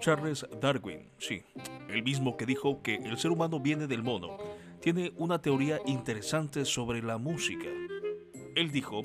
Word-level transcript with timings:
Charles 0.00 0.46
Darwin, 0.60 1.08
sí, 1.18 1.42
el 1.88 2.02
mismo 2.02 2.36
que 2.36 2.44
dijo 2.44 2.82
que 2.82 2.96
el 2.96 3.16
ser 3.16 3.30
humano 3.30 3.58
viene 3.58 3.86
del 3.86 4.02
mono, 4.02 4.36
tiene 4.80 5.12
una 5.16 5.40
teoría 5.40 5.80
interesante 5.86 6.66
sobre 6.66 7.02
la 7.02 7.16
música. 7.16 7.68
Él 8.54 8.70
dijo 8.70 9.02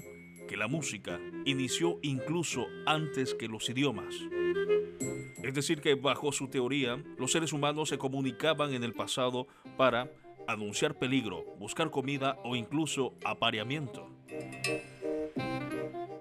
que 0.50 0.58
la 0.58 0.68
música 0.68 1.20
inició 1.46 2.00
incluso 2.02 2.66
antes 2.86 3.34
que 3.34 3.48
los 3.48 3.70
idiomas. 3.70 4.14
Es 5.42 5.54
decir, 5.54 5.80
que 5.80 5.96
bajo 5.96 6.34
su 6.34 6.50
teoría, 6.50 7.02
los 7.18 7.32
seres 7.32 7.54
humanos 7.54 7.88
se 7.88 7.98
comunicaban 7.98 8.74
en 8.74 8.84
el 8.84 8.94
pasado 8.94 9.48
para 9.78 10.12
anunciar 10.48 10.96
peligro, 10.96 11.46
buscar 11.60 11.92
comida 11.92 12.38
o 12.44 12.56
incluso 12.56 13.14
apareamiento. 13.24 14.09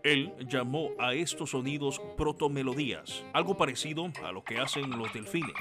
Él 0.03 0.33
llamó 0.47 0.91
a 0.99 1.13
estos 1.15 1.51
sonidos 1.51 2.01
protomelodías, 2.17 3.25
algo 3.33 3.57
parecido 3.57 4.11
a 4.25 4.33
lo 4.33 4.43
que 4.43 4.59
hacen 4.59 4.91
los 4.91 5.13
delfines. 5.13 5.53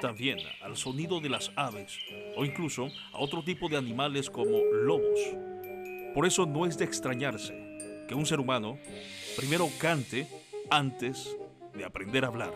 También 0.00 0.38
al 0.62 0.76
sonido 0.76 1.20
de 1.20 1.28
las 1.28 1.52
aves 1.56 1.98
o 2.36 2.44
incluso 2.44 2.88
a 3.12 3.18
otro 3.18 3.42
tipo 3.42 3.68
de 3.68 3.76
animales 3.76 4.30
como 4.30 4.58
lobos. 4.72 5.20
Por 6.14 6.26
eso 6.26 6.46
no 6.46 6.66
es 6.66 6.78
de 6.78 6.84
extrañarse 6.84 8.04
que 8.08 8.14
un 8.14 8.24
ser 8.24 8.40
humano 8.40 8.78
primero 9.36 9.68
cante 9.78 10.26
antes 10.70 11.36
de 11.74 11.84
aprender 11.84 12.24
a 12.24 12.28
hablar. 12.28 12.54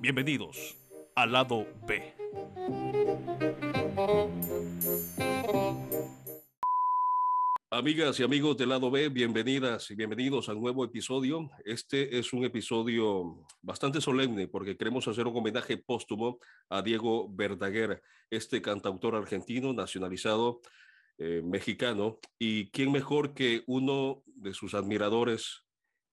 Bienvenidos 0.00 0.76
al 1.14 1.32
lado 1.32 1.66
B. 1.86 3.61
Amigas 7.74 8.20
y 8.20 8.22
amigos 8.22 8.58
del 8.58 8.68
lado 8.68 8.90
B, 8.90 9.08
bienvenidas 9.08 9.90
y 9.90 9.94
bienvenidos 9.94 10.50
al 10.50 10.60
nuevo 10.60 10.84
episodio. 10.84 11.48
Este 11.64 12.18
es 12.18 12.34
un 12.34 12.44
episodio 12.44 13.46
bastante 13.62 13.98
solemne 13.98 14.46
porque 14.46 14.76
queremos 14.76 15.08
hacer 15.08 15.26
un 15.26 15.34
homenaje 15.38 15.78
póstumo 15.78 16.38
a 16.68 16.82
Diego 16.82 17.34
Verdaguer, 17.34 18.02
este 18.28 18.60
cantautor 18.60 19.14
argentino 19.14 19.72
nacionalizado 19.72 20.60
eh, 21.16 21.40
mexicano. 21.42 22.18
Y 22.38 22.70
quién 22.72 22.92
mejor 22.92 23.32
que 23.32 23.62
uno 23.66 24.22
de 24.26 24.52
sus 24.52 24.74
admiradores, 24.74 25.64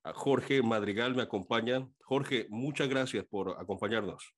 a 0.05 0.13
Jorge 0.13 0.63
Madrigal, 0.63 1.13
me 1.13 1.23
acompaña. 1.23 1.85
Jorge, 2.03 2.47
muchas 2.49 2.87
gracias 2.87 3.25
por 3.25 3.59
acompañarnos. 3.59 4.33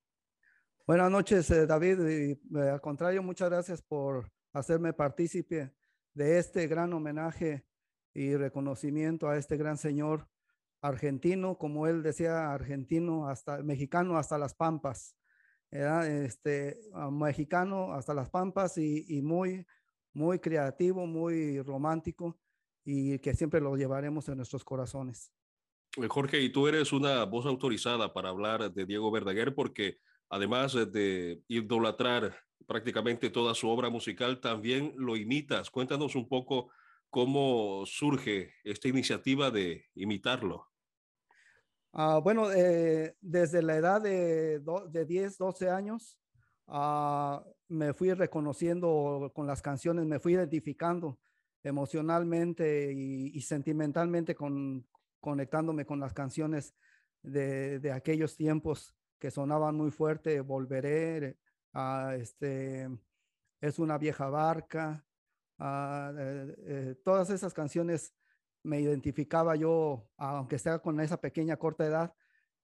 Buenas 0.87 1.11
noches, 1.11 1.51
eh, 1.51 1.67
David. 1.67 1.99
Y, 1.99 2.57
eh, 2.57 2.69
al 2.71 2.81
contrario, 2.81 3.21
muchas 3.21 3.47
gracias 3.47 3.79
por 3.83 4.31
hacerme 4.53 4.91
partícipe 4.91 5.71
de 6.13 6.39
este 6.39 6.67
gran 6.67 6.93
homenaje 6.93 7.65
y 8.13 8.35
reconocimiento 8.35 9.29
a 9.29 9.37
este 9.37 9.57
gran 9.57 9.77
señor 9.77 10.27
argentino, 10.81 11.57
como 11.57 11.87
él 11.87 12.03
decía, 12.03 12.51
argentino 12.51 13.27
hasta 13.27 13.61
mexicano 13.63 14.17
hasta 14.17 14.37
las 14.37 14.55
pampas, 14.55 15.15
este 15.71 16.79
mexicano 17.11 17.93
hasta 17.93 18.13
las 18.13 18.29
pampas 18.29 18.77
y, 18.77 19.21
muy 19.21 19.65
muy 20.13 20.39
creativo, 20.39 21.05
muy 21.05 21.61
romántico 21.61 22.37
y 22.83 23.19
que 23.19 23.33
siempre 23.33 23.61
lo 23.61 23.77
llevaremos 23.77 24.27
en 24.27 24.35
nuestros 24.35 24.65
corazones. 24.65 25.31
Eh, 25.97 26.07
Jorge, 26.09 26.41
y 26.41 26.51
tú 26.51 26.67
eres 26.67 26.91
una 26.91 27.23
voz 27.23 27.45
autorizada 27.45 28.13
para 28.13 28.29
hablar 28.29 28.73
de 28.73 28.85
Diego 28.85 29.09
Verdaguer 29.11 29.55
porque 29.55 29.99
además 30.31 30.73
de 30.73 31.43
idolatrar 31.49 32.33
prácticamente 32.65 33.29
toda 33.29 33.53
su 33.53 33.67
obra 33.69 33.89
musical, 33.89 34.39
también 34.39 34.93
lo 34.97 35.17
imitas. 35.17 35.69
Cuéntanos 35.69 36.15
un 36.15 36.27
poco 36.29 36.69
cómo 37.09 37.83
surge 37.85 38.53
esta 38.63 38.87
iniciativa 38.87 39.51
de 39.51 39.85
imitarlo. 39.93 40.69
Ah, 41.91 42.21
bueno, 42.23 42.49
eh, 42.53 43.17
desde 43.19 43.61
la 43.61 43.75
edad 43.75 44.01
de, 44.01 44.61
de 44.89 45.05
10, 45.05 45.37
12 45.37 45.69
años, 45.69 46.17
ah, 46.67 47.43
me 47.67 47.93
fui 47.93 48.13
reconociendo 48.13 49.33
con 49.35 49.45
las 49.45 49.61
canciones, 49.61 50.05
me 50.05 50.19
fui 50.19 50.33
identificando 50.33 51.19
emocionalmente 51.63 52.93
y, 52.93 53.41
sentimentalmente 53.41 54.33
con, 54.33 54.87
conectándome 55.19 55.85
con 55.85 55.99
las 55.99 56.13
canciones 56.13 56.73
de 57.21 57.91
aquellos 57.93 58.37
tiempos 58.37 58.95
que 59.21 59.29
sonaban 59.29 59.75
muy 59.75 59.91
fuerte, 59.91 60.41
Volveré, 60.41 61.37
este, 62.17 62.89
es 63.61 63.77
una 63.77 63.99
vieja 63.99 64.27
barca, 64.29 65.05
eh, 65.59 66.55
eh, 66.57 66.95
todas 67.05 67.29
esas 67.29 67.53
canciones 67.53 68.15
me 68.63 68.81
identificaba 68.81 69.55
yo, 69.55 70.09
aunque 70.17 70.57
sea 70.57 70.79
con 70.79 70.99
esa 70.99 71.21
pequeña 71.21 71.55
corta 71.57 71.85
edad, 71.85 72.15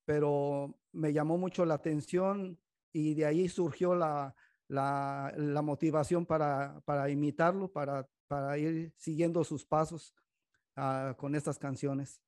pero 0.04 0.80
me 0.92 1.14
llamó 1.14 1.38
mucho 1.38 1.64
la 1.64 1.76
atención 1.76 2.60
y 2.92 3.14
de 3.14 3.26
ahí 3.26 3.48
surgió 3.50 3.94
la, 3.94 4.36
la, 4.68 5.62
motivación 5.64 6.26
para, 6.26 6.82
para 6.86 7.08
imitarlo, 7.12 7.72
para, 7.72 8.10
para, 8.28 8.58
ir 8.58 8.92
siguiendo 8.98 9.44
sus 9.44 9.64
pasos 9.64 10.16
ah, 10.76 11.14
con 11.20 11.36
estas 11.36 11.60
canciones. 11.60 12.20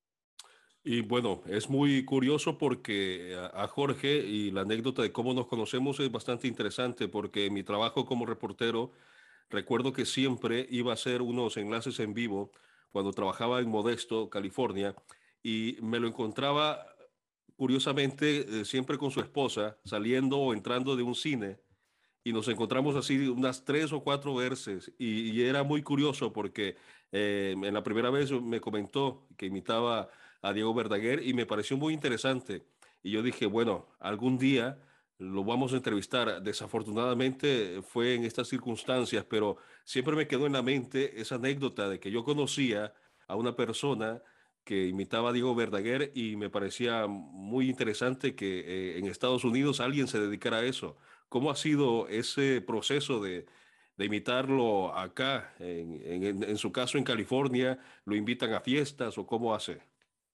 Y 0.92 1.02
bueno, 1.02 1.44
es 1.46 1.70
muy 1.70 2.04
curioso 2.04 2.58
porque 2.58 3.38
a, 3.54 3.68
Jorge 3.68 4.26
y 4.26 4.50
la 4.50 4.62
anécdota 4.62 5.04
de 5.04 5.12
cómo 5.12 5.36
nos 5.36 5.46
conocemos 5.46 6.00
es 6.00 6.12
bastante 6.12 6.48
interesante 6.48 7.08
porque 7.08 7.52
mi 7.52 7.62
trabajo 7.62 8.08
como 8.08 8.26
reportero, 8.26 8.92
recuerdo 9.52 9.94
que 9.94 10.04
siempre 10.08 10.66
iba 10.72 10.90
a 10.90 10.96
hacer 10.96 11.22
unos 11.22 11.58
enlaces 11.58 12.00
en 12.00 12.16
vivo 12.16 12.52
cuando 12.92 13.12
trabajaba 13.12 13.60
en 13.60 13.70
Modesto, 13.70 14.32
California, 14.32 14.96
y 15.44 15.78
me 15.80 16.00
lo 16.00 16.08
encontraba 16.08 16.84
curiosamente 17.56 18.62
eh, 18.62 18.66
siempre 18.66 18.98
con 18.98 19.12
su 19.12 19.20
esposa 19.20 19.78
saliendo 19.86 20.40
o 20.40 20.56
entrando 20.56 20.96
de 20.96 21.04
un 21.04 21.14
cine 21.14 21.60
y 22.24 22.34
nos 22.34 22.48
encontramos 22.48 22.96
así 22.96 23.28
unas 23.28 23.64
tres 23.64 23.94
o 23.94 24.04
cuatro 24.04 24.34
veces 24.34 24.92
y, 24.98 25.40
era 25.44 25.62
muy 25.62 25.84
curioso 25.84 26.34
porque 26.34 26.78
eh, 27.12 27.54
en 27.56 27.74
la 27.76 27.84
primera 27.84 28.10
vez 28.10 28.32
me 28.32 28.60
comentó 28.60 29.28
que 29.38 29.46
imitaba 29.46 30.10
a 30.42 30.54
Diego 30.54 30.74
Verdaguer 30.74 31.26
y 31.26 31.34
me 31.34 31.46
pareció 31.46 31.78
muy 31.78 31.94
interesante. 31.94 32.66
Y 33.04 33.12
yo 33.12 33.24
dije, 33.24 33.46
bueno, 33.46 33.88
algún 34.00 34.38
día 34.38 34.80
lo 35.18 35.44
vamos 35.44 35.74
a 35.74 35.78
entrevistar. 35.78 36.42
Desafortunadamente 36.42 37.82
fue 37.82 38.16
en 38.16 38.24
estas 38.24 38.48
circunstancias, 38.48 39.26
pero 39.30 39.58
siempre 39.84 40.16
me 40.16 40.28
quedó 40.28 40.46
en 40.46 40.54
la 40.54 40.62
mente 40.62 41.22
esa 41.22 41.36
anécdota 41.36 41.90
de 41.90 42.00
que 42.00 42.12
yo 42.12 42.24
conocía 42.24 42.94
a 43.28 43.36
una 43.36 43.56
persona 43.56 44.22
que 44.64 44.88
imitaba 44.88 45.30
a 45.30 45.34
Diego 45.34 45.56
Verdaguer 45.56 46.12
y 46.16 46.36
me 46.36 46.50
parecía 46.50 47.08
muy 47.08 47.70
interesante 47.70 48.36
que 48.36 48.60
eh, 48.60 49.00
en 49.00 49.08
Estados 49.08 49.44
Unidos 49.44 49.80
alguien 49.80 50.08
se 50.08 50.20
dedicara 50.20 50.58
a 50.58 50.64
eso. 50.64 50.98
¿Cómo 51.28 51.52
ha 51.52 51.56
sido 51.56 52.08
ese 52.08 52.62
proceso 52.62 53.22
de, 53.22 53.46
de 53.98 54.06
imitarlo 54.06 54.96
acá? 54.96 55.54
En, 55.60 56.02
en, 56.04 56.44
en, 56.44 56.58
su 56.58 56.72
caso 56.72 56.98
en 56.98 57.04
California, 57.04 57.80
¿lo 58.06 58.16
invitan 58.16 58.54
a 58.54 58.62
fiestas 58.62 59.18
o 59.18 59.26
cómo 59.26 59.54
hace? 59.54 59.82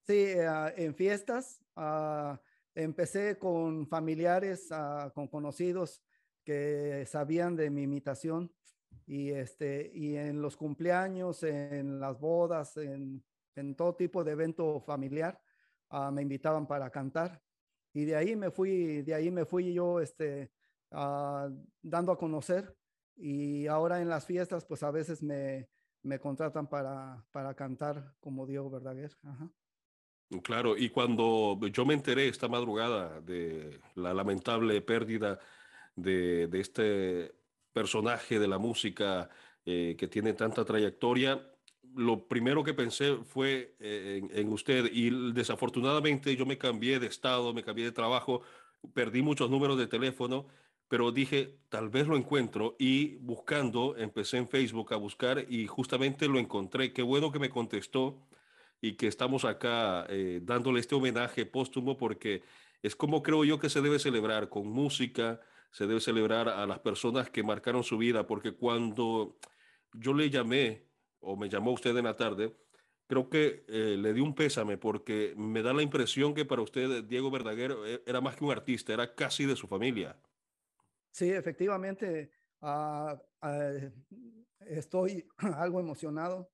Sí, 0.08 0.34
ah, 0.40 0.72
en 0.76 0.94
fiestas. 0.94 1.64
Ah, 1.76 2.40
empecé 2.76 3.40
con 3.40 3.88
familiares, 3.88 4.68
ah, 4.72 5.12
con 5.16 5.28
conocidos 5.28 6.04
que 6.44 7.06
sabían 7.08 7.56
de 7.56 7.72
mi 7.72 7.84
imitación 7.84 8.54
y, 9.08 9.32
este, 9.32 9.92
y 9.94 10.16
en 10.16 10.42
los 10.42 10.58
cumpleaños, 10.58 11.42
en 11.42 12.00
las 12.00 12.20
bodas, 12.20 12.78
en, 12.78 13.24
en 13.56 13.76
todo 13.76 13.96
tipo 13.96 14.24
de 14.24 14.34
evento 14.34 14.80
familiar, 14.80 15.42
me 16.12 16.22
invitaban 16.22 16.68
para 16.68 16.90
cantar. 16.90 17.42
Y 17.94 18.06
de 18.06 18.16
ahí 18.16 18.36
me 18.36 18.52
fui, 18.52 19.02
de 19.02 19.14
ahí 19.14 19.32
me 19.32 19.46
fui 19.46 19.74
yo 19.74 20.02
este, 20.02 20.52
dando 20.92 22.12
a 22.12 22.18
conocer. 22.18 22.76
Y 23.16 23.66
ahora 23.68 24.02
en 24.02 24.10
las 24.10 24.26
fiestas, 24.26 24.66
pues 24.66 24.84
a 24.84 24.92
veces 24.92 25.24
me, 25.24 25.70
me 26.04 26.20
contratan 26.20 26.68
para, 26.68 27.26
para 27.32 27.54
cantar 27.54 28.14
como 28.20 28.46
Diego 28.46 28.70
Verdaguer. 28.70 29.16
Ajá. 29.24 29.50
Claro, 30.44 30.76
y 30.76 30.90
cuando 30.90 31.60
yo 31.72 31.86
me 31.86 31.94
enteré 31.94 32.28
esta 32.28 32.48
madrugada 32.48 33.22
de 33.22 33.80
la 33.94 34.14
lamentable 34.14 34.82
pérdida 34.82 35.40
de, 35.96 36.50
este 36.54 37.32
personaje 37.72 38.40
de 38.40 38.48
la 38.48 38.58
música 38.58 39.30
eh, 39.66 39.96
que 39.98 40.08
tiene 40.08 40.34
tanta 40.34 40.66
trayectoria, 40.66 41.48
lo 41.96 42.28
primero 42.28 42.64
que 42.64 42.74
pensé 42.74 43.18
fue 43.24 43.76
eh, 43.80 44.22
en, 44.32 44.52
usted 44.52 44.90
y 44.92 45.32
desafortunadamente 45.32 46.36
yo 46.36 46.46
me 46.46 46.58
cambié 46.58 47.00
de 47.00 47.08
estado, 47.08 47.54
me 47.54 47.64
cambié 47.64 47.86
de 47.86 47.92
trabajo, 47.92 48.42
perdí 48.94 49.22
muchos 49.22 49.50
números 49.50 49.78
de 49.78 49.88
teléfono, 49.88 50.48
pero 50.88 51.12
dije, 51.12 51.60
tal 51.70 51.90
vez 51.90 52.08
lo 52.08 52.18
encuentro 52.18 52.76
y 52.80 53.16
buscando, 53.18 53.96
empecé 53.96 54.38
en 54.38 54.48
Facebook 54.48 54.92
a 54.94 54.98
buscar 54.98 55.46
y 55.50 55.68
justamente 55.68 56.28
lo 56.28 56.40
encontré. 56.40 56.94
Qué 56.94 57.02
bueno 57.04 57.32
que 57.32 57.40
me 57.40 57.50
contestó 57.50 58.18
y 58.86 58.96
que 58.98 59.08
estamos 59.08 59.46
acá 59.46 60.06
eh, 60.10 60.42
dándole 60.44 60.80
este 60.80 60.94
homenaje 60.94 61.48
póstumo 61.48 61.98
porque 61.98 62.44
es 62.84 62.96
como 62.96 63.24
creo 63.24 63.44
yo 63.44 63.58
que 63.58 63.68
se 63.68 63.82
debe 63.82 63.98
celebrar 63.98 64.48
con 64.48 64.68
música, 64.68 65.42
se 65.72 65.88
debe 65.88 66.00
celebrar 66.00 66.50
a 66.50 66.68
las 66.68 66.80
personas 66.80 67.32
que 67.32 67.42
marcaron 67.42 67.84
su 67.84 67.98
vida, 67.98 68.28
porque 68.28 68.54
cuando 68.54 69.40
yo 69.92 70.14
le 70.14 70.30
llamé 70.30 70.88
o 71.20 71.36
me 71.36 71.50
llamó 71.50 71.72
usted 71.72 71.98
en 71.98 72.04
la 72.04 72.16
tarde, 72.16 72.56
creo 73.08 73.28
que 73.28 73.66
eh, 73.68 73.98
le 73.98 74.14
di 74.14 74.22
un 74.22 74.36
pésame 74.36 74.78
porque 74.78 75.34
me 75.36 75.64
da 75.64 75.74
la 75.74 75.82
impresión 75.82 76.36
que 76.36 76.46
para 76.46 76.62
usted 76.62 77.04
Diego 77.06 77.32
Verdaguer 77.32 77.76
eh, 77.88 78.04
era 78.06 78.22
más 78.22 78.36
que 78.36 78.44
un 78.44 78.52
artista, 78.52 78.94
era 78.94 79.16
casi 79.16 79.46
de 79.46 79.56
su 79.56 79.68
familia. 79.68 80.16
Sí, 81.10 81.32
efectivamente, 81.32 82.30
ah, 82.62 83.20
ah, 83.42 83.72
estoy 84.60 85.28
algo 85.58 85.80
emocionado, 85.80 86.52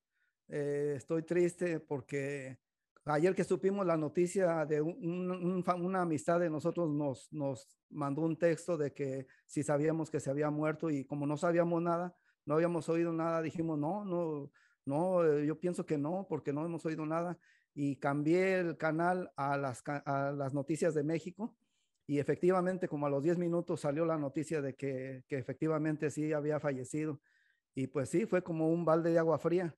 eh, 0.52 0.96
estoy 0.98 1.24
triste 1.24 1.80
porque 1.80 2.60
ayer 3.06 3.34
que 3.34 3.46
supimos 3.46 3.86
la 3.86 3.96
noticia 3.96 4.66
de 4.66 4.82
una 4.82 6.02
amistad 6.02 6.42
de 6.42 6.50
nosotros 6.50 6.90
nos, 6.90 7.32
nos 7.32 7.68
mandó 7.90 8.22
un 8.24 8.38
texto 8.38 8.78
de 8.78 8.94
que 8.94 9.28
si 9.48 9.64
sabíamos 9.64 10.12
que 10.12 10.20
se 10.20 10.30
había 10.30 10.50
muerto 10.50 10.90
y 10.90 11.06
como 11.06 11.26
no 11.26 11.38
sabíamos 11.38 11.82
nada, 11.82 12.16
no 12.46 12.56
habíamos 12.56 12.90
oído 12.90 13.14
nada, 13.14 13.42
dijimos, 13.42 13.80
no, 13.80 14.04
no, 14.04 14.52
no, 14.86 15.24
eh, 15.26 15.46
yo 15.46 15.58
pienso 15.58 15.86
que 15.86 15.98
no, 15.98 16.26
porque 16.28 16.52
no 16.52 16.66
hemos 16.66 16.86
oído 16.86 17.06
nada. 17.06 17.38
Y 17.74 17.96
cambié 17.96 18.60
el 18.60 18.78
canal 18.78 19.32
a 19.38 19.56
las, 19.56 19.82
a 19.86 20.34
las 20.36 20.54
noticias 20.54 20.94
de 20.94 21.04
México 21.04 21.56
y 22.06 22.20
efectivamente 22.20 22.90
como 22.90 23.06
a 23.06 23.10
los 23.10 23.24
10 23.24 23.38
minutos 23.38 23.80
salió 23.80 24.06
la 24.06 24.18
noticia 24.18 24.62
de 24.62 24.76
que, 24.76 25.24
que 25.30 25.38
efectivamente 25.38 26.10
sí 26.12 26.34
había 26.34 26.60
fallecido. 26.60 27.22
Y 27.74 27.88
pues 27.88 28.10
sí, 28.10 28.26
fue 28.26 28.44
como 28.44 28.68
un 28.70 28.84
balde 28.84 29.12
de 29.12 29.20
agua 29.20 29.40
fría. 29.40 29.74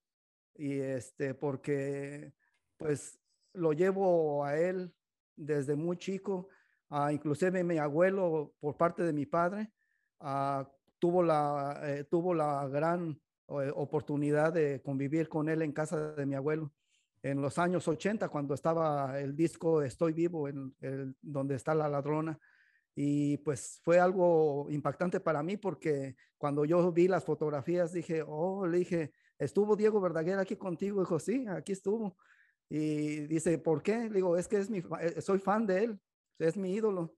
Y 0.55 0.79
este, 0.79 1.33
porque 1.33 2.33
pues 2.77 3.19
lo 3.53 3.73
llevo 3.73 4.45
a 4.45 4.57
él 4.57 4.93
desde 5.35 5.75
muy 5.75 5.97
chico, 5.97 6.49
a 6.89 7.11
inclusive 7.11 7.63
mi 7.63 7.77
abuelo 7.77 8.53
por 8.59 8.77
parte 8.77 9.03
de 9.03 9.13
mi 9.13 9.25
padre, 9.25 9.71
tuvo 10.99 11.23
la, 11.23 11.81
eh, 11.83 12.03
tuvo 12.05 12.33
la 12.33 12.67
gran 12.67 13.19
eh, 13.47 13.71
oportunidad 13.75 14.53
de 14.53 14.81
convivir 14.81 15.27
con 15.27 15.49
él 15.49 15.61
en 15.61 15.71
casa 15.71 16.13
de 16.13 16.25
mi 16.25 16.35
abuelo 16.35 16.71
en 17.23 17.41
los 17.41 17.57
años 17.57 17.87
80, 17.87 18.27
cuando 18.27 18.53
estaba 18.53 19.19
el 19.19 19.35
disco 19.35 19.81
Estoy 19.81 20.11
vivo, 20.13 20.49
en, 20.49 20.75
donde 21.21 21.55
está 21.55 21.73
la 21.73 21.87
ladrona. 21.87 22.37
Y 22.95 23.37
pues 23.37 23.79
fue 23.83 23.99
algo 23.99 24.67
impactante 24.69 25.19
para 25.19 25.41
mí 25.41 25.57
porque 25.57 26.15
cuando 26.37 26.65
yo 26.65 26.91
vi 26.91 27.07
las 27.07 27.23
fotografías 27.23 27.91
dije, 27.93 28.23
oh, 28.27 28.67
le 28.67 28.79
dije, 28.79 29.13
¿estuvo 29.43 29.75
Diego 29.75 30.01
Verdaguer 30.01 30.39
aquí 30.39 30.55
contigo? 30.55 31.01
Dijo, 31.01 31.19
sí, 31.19 31.45
aquí 31.47 31.71
estuvo. 31.71 32.17
Y 32.69 33.27
dice, 33.27 33.57
¿por 33.57 33.83
qué? 33.83 34.09
Le 34.09 34.15
digo, 34.15 34.37
es 34.37 34.47
que 34.47 34.57
es 34.57 34.69
mi, 34.69 34.83
eh, 35.01 35.21
soy 35.21 35.39
fan 35.39 35.65
de 35.65 35.83
él, 35.83 35.99
es 36.39 36.57
mi 36.57 36.73
ídolo 36.73 37.15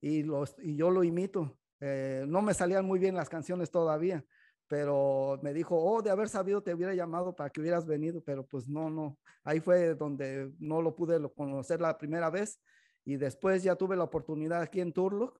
y, 0.00 0.24
y 0.62 0.76
yo 0.76 0.90
lo 0.90 1.04
imito. 1.04 1.58
Eh, 1.80 2.24
no 2.26 2.42
me 2.42 2.54
salían 2.54 2.84
muy 2.84 2.98
bien 2.98 3.14
las 3.14 3.28
canciones 3.28 3.70
todavía, 3.70 4.24
pero 4.66 5.38
me 5.42 5.52
dijo, 5.52 5.76
oh, 5.78 6.02
de 6.02 6.10
haber 6.10 6.28
sabido 6.28 6.62
te 6.62 6.74
hubiera 6.74 6.94
llamado 6.94 7.36
para 7.36 7.50
que 7.50 7.60
hubieras 7.60 7.86
venido, 7.86 8.22
pero 8.22 8.46
pues 8.46 8.68
no, 8.68 8.90
no. 8.90 9.18
Ahí 9.44 9.60
fue 9.60 9.94
donde 9.94 10.52
no 10.58 10.82
lo 10.82 10.96
pude 10.96 11.20
conocer 11.34 11.80
la 11.80 11.96
primera 11.96 12.30
vez 12.30 12.60
y 13.04 13.16
después 13.16 13.62
ya 13.62 13.76
tuve 13.76 13.96
la 13.96 14.04
oportunidad 14.04 14.62
aquí 14.62 14.80
en 14.80 14.92
Turlock 14.92 15.38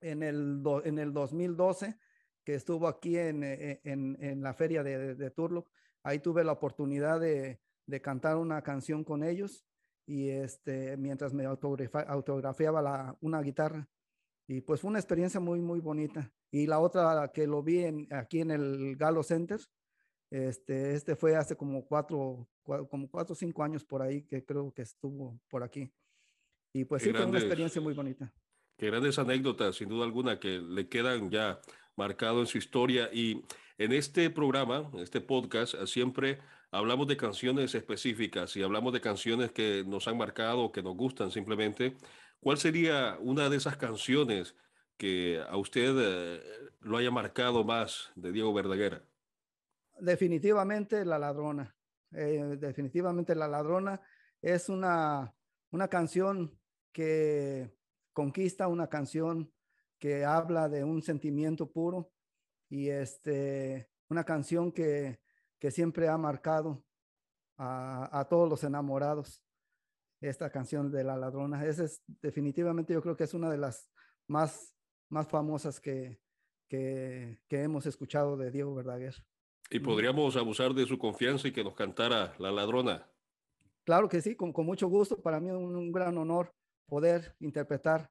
en 0.00 0.22
el, 0.22 0.62
en 0.84 0.98
el 0.98 1.12
2012, 1.12 1.96
que 2.44 2.54
estuvo 2.54 2.88
aquí 2.88 3.18
en, 3.18 3.42
eh, 3.44 3.80
en, 3.84 4.16
en 4.20 4.42
la 4.42 4.54
feria 4.54 4.82
de, 4.82 5.14
de, 5.14 5.30
Turlock. 5.30 5.70
Ahí 6.02 6.18
tuve 6.18 6.44
la 6.44 6.52
oportunidad 6.52 7.20
de, 7.20 7.60
de, 7.86 8.00
cantar 8.00 8.36
una 8.36 8.62
canción 8.62 9.04
con 9.04 9.22
ellos 9.22 9.64
y 10.06 10.28
este, 10.28 10.96
mientras 10.96 11.32
me 11.32 11.44
autografiaba 11.44 12.82
la, 12.82 13.16
una 13.20 13.40
guitarra. 13.40 13.88
Y 14.48 14.60
pues 14.60 14.80
fue 14.80 14.90
una 14.90 14.98
experiencia 14.98 15.40
muy, 15.40 15.60
muy 15.60 15.80
bonita. 15.80 16.32
Y 16.50 16.66
la 16.66 16.80
otra 16.80 17.30
que 17.32 17.46
lo 17.46 17.62
vi 17.62 17.84
en, 17.84 18.08
aquí 18.10 18.40
en 18.40 18.50
el 18.50 18.96
Galo 18.96 19.22
Center, 19.22 19.60
este, 20.30 20.94
este 20.94 21.14
fue 21.14 21.36
hace 21.36 21.56
como 21.56 21.86
cuatro, 21.86 22.48
como 22.62 23.08
cuatro 23.08 23.34
o 23.34 23.36
cinco 23.36 23.62
años 23.62 23.84
por 23.84 24.02
ahí 24.02 24.22
que 24.22 24.44
creo 24.44 24.72
que 24.72 24.82
estuvo 24.82 25.40
por 25.48 25.62
aquí. 25.62 25.92
Y 26.74 26.84
pues 26.84 27.02
sí, 27.02 27.12
fue 27.12 27.24
una 27.24 27.38
experiencia 27.38 27.80
muy 27.80 27.94
bonita. 27.94 28.32
Qué 28.76 28.86
grandes 28.86 29.18
anécdotas, 29.18 29.76
sin 29.76 29.88
duda 29.88 30.04
alguna, 30.04 30.40
que 30.40 30.58
le 30.58 30.88
quedan 30.88 31.30
ya 31.30 31.60
marcado 31.96 32.40
en 32.40 32.46
su 32.46 32.58
historia. 32.58 33.10
Y 33.12 33.42
en 33.78 33.92
este 33.92 34.30
programa, 34.30 34.90
este 34.98 35.20
podcast, 35.20 35.74
siempre 35.86 36.40
hablamos 36.70 37.06
de 37.06 37.16
canciones 37.16 37.74
específicas 37.74 38.56
y 38.56 38.62
hablamos 38.62 38.92
de 38.92 39.00
canciones 39.00 39.52
que 39.52 39.84
nos 39.86 40.08
han 40.08 40.16
marcado, 40.16 40.72
que 40.72 40.82
nos 40.82 40.96
gustan 40.96 41.30
simplemente. 41.30 41.96
¿Cuál 42.40 42.58
sería 42.58 43.16
una 43.20 43.48
de 43.48 43.56
esas 43.56 43.76
canciones 43.76 44.56
que 44.96 45.40
a 45.48 45.56
usted 45.56 45.94
eh, 45.96 46.42
lo 46.80 46.96
haya 46.96 47.10
marcado 47.10 47.64
más 47.64 48.10
de 48.16 48.32
Diego 48.32 48.52
Verdaguer? 48.52 49.04
Definitivamente 50.00 51.04
La 51.04 51.18
Ladrona. 51.18 51.74
Eh, 52.12 52.56
definitivamente 52.58 53.34
La 53.34 53.48
Ladrona 53.48 54.00
es 54.40 54.68
una, 54.68 55.32
una 55.70 55.88
canción 55.88 56.58
que 56.92 57.70
conquista, 58.12 58.68
una 58.68 58.88
canción 58.88 59.52
que 59.98 60.24
habla 60.24 60.68
de 60.68 60.84
un 60.84 61.02
sentimiento 61.02 61.70
puro 61.70 62.10
y 62.68 62.88
este, 62.88 63.88
una 64.08 64.24
canción 64.24 64.72
que, 64.72 65.20
que 65.58 65.70
siempre 65.70 66.08
ha 66.08 66.18
marcado 66.18 66.84
a, 67.56 68.18
a 68.18 68.24
todos 68.28 68.48
los 68.48 68.64
enamorados 68.64 69.44
esta 70.20 70.50
canción 70.50 70.90
de 70.90 71.04
La 71.04 71.16
Ladrona. 71.16 71.64
Esa 71.66 71.84
es 71.84 72.02
definitivamente 72.06 72.92
yo 72.92 73.02
creo 73.02 73.16
que 73.16 73.24
es 73.24 73.34
una 73.34 73.50
de 73.50 73.58
las 73.58 73.90
más, 74.28 74.74
más 75.08 75.28
famosas 75.28 75.80
que, 75.80 76.20
que, 76.68 77.40
que 77.48 77.62
hemos 77.62 77.86
escuchado 77.86 78.36
de 78.36 78.50
Diego 78.50 78.74
Verdaguer. 78.74 79.14
¿Y 79.70 79.80
podríamos 79.80 80.36
abusar 80.36 80.74
de 80.74 80.86
su 80.86 80.98
confianza 80.98 81.48
y 81.48 81.52
que 81.52 81.64
nos 81.64 81.74
cantara 81.74 82.34
La 82.38 82.50
Ladrona? 82.50 83.08
Claro 83.84 84.08
que 84.08 84.20
sí, 84.20 84.36
con, 84.36 84.52
con 84.52 84.66
mucho 84.66 84.88
gusto. 84.88 85.20
Para 85.20 85.40
mí 85.40 85.48
es 85.48 85.54
un, 85.54 85.74
un, 85.74 85.92
gran 85.92 86.16
honor 86.18 86.52
poder 86.92 87.34
interpretar 87.40 88.10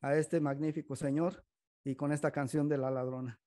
a 0.00 0.16
este 0.16 0.40
magnífico 0.40 0.96
señor 0.96 1.44
y 1.84 1.94
con 1.94 2.12
esta 2.12 2.30
canción 2.30 2.66
de 2.66 2.78
La 2.78 2.90
Ladrona. 2.90 3.38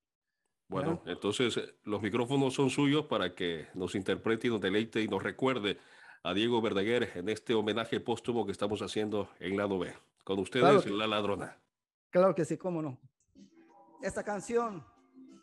Bueno, 0.67 0.97
¿verdad? 0.97 1.13
entonces 1.13 1.57
eh, 1.57 1.75
los 1.85 2.03
micrófonos 2.03 2.53
son 2.53 2.69
suyos 2.69 3.07
para 3.07 3.33
que 3.33 3.65
nos 3.73 3.95
interprete 3.95 4.45
y 4.45 4.51
nos 4.51 4.61
deleite 4.61 5.01
y 5.01 5.07
nos 5.07 5.23
recuerde 5.23 5.79
a 6.21 6.35
Diego 6.35 6.61
Verdaguer 6.61 7.09
en 7.15 7.29
este 7.29 7.55
homenaje 7.55 7.99
póstumo 7.99 8.45
que 8.45 8.51
estamos 8.51 8.83
haciendo 8.83 9.27
en 9.39 9.57
Lado 9.57 9.79
B. 9.79 9.91
Con 10.23 10.37
ustedes, 10.37 10.63
claro 10.63 10.83
que, 10.83 10.91
La 10.91 11.07
Ladrona. 11.07 11.57
Claro 12.11 12.35
que 12.35 12.45
sí, 12.45 12.55
cómo 12.55 12.79
no. 12.83 12.99
Esta 14.03 14.23
canción 14.23 14.85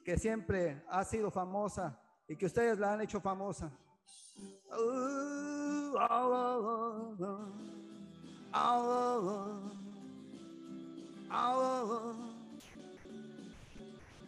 que 0.05 0.19
siempre 0.19 0.85
ha 0.89 1.03
sido 1.03 1.33
famosa 1.33 2.01
y 2.29 2.37
que 2.37 2.47
ustedes 2.47 2.79
la 2.79 2.93
han 2.93 3.01
hecho 3.01 3.21
famosa. 3.21 3.77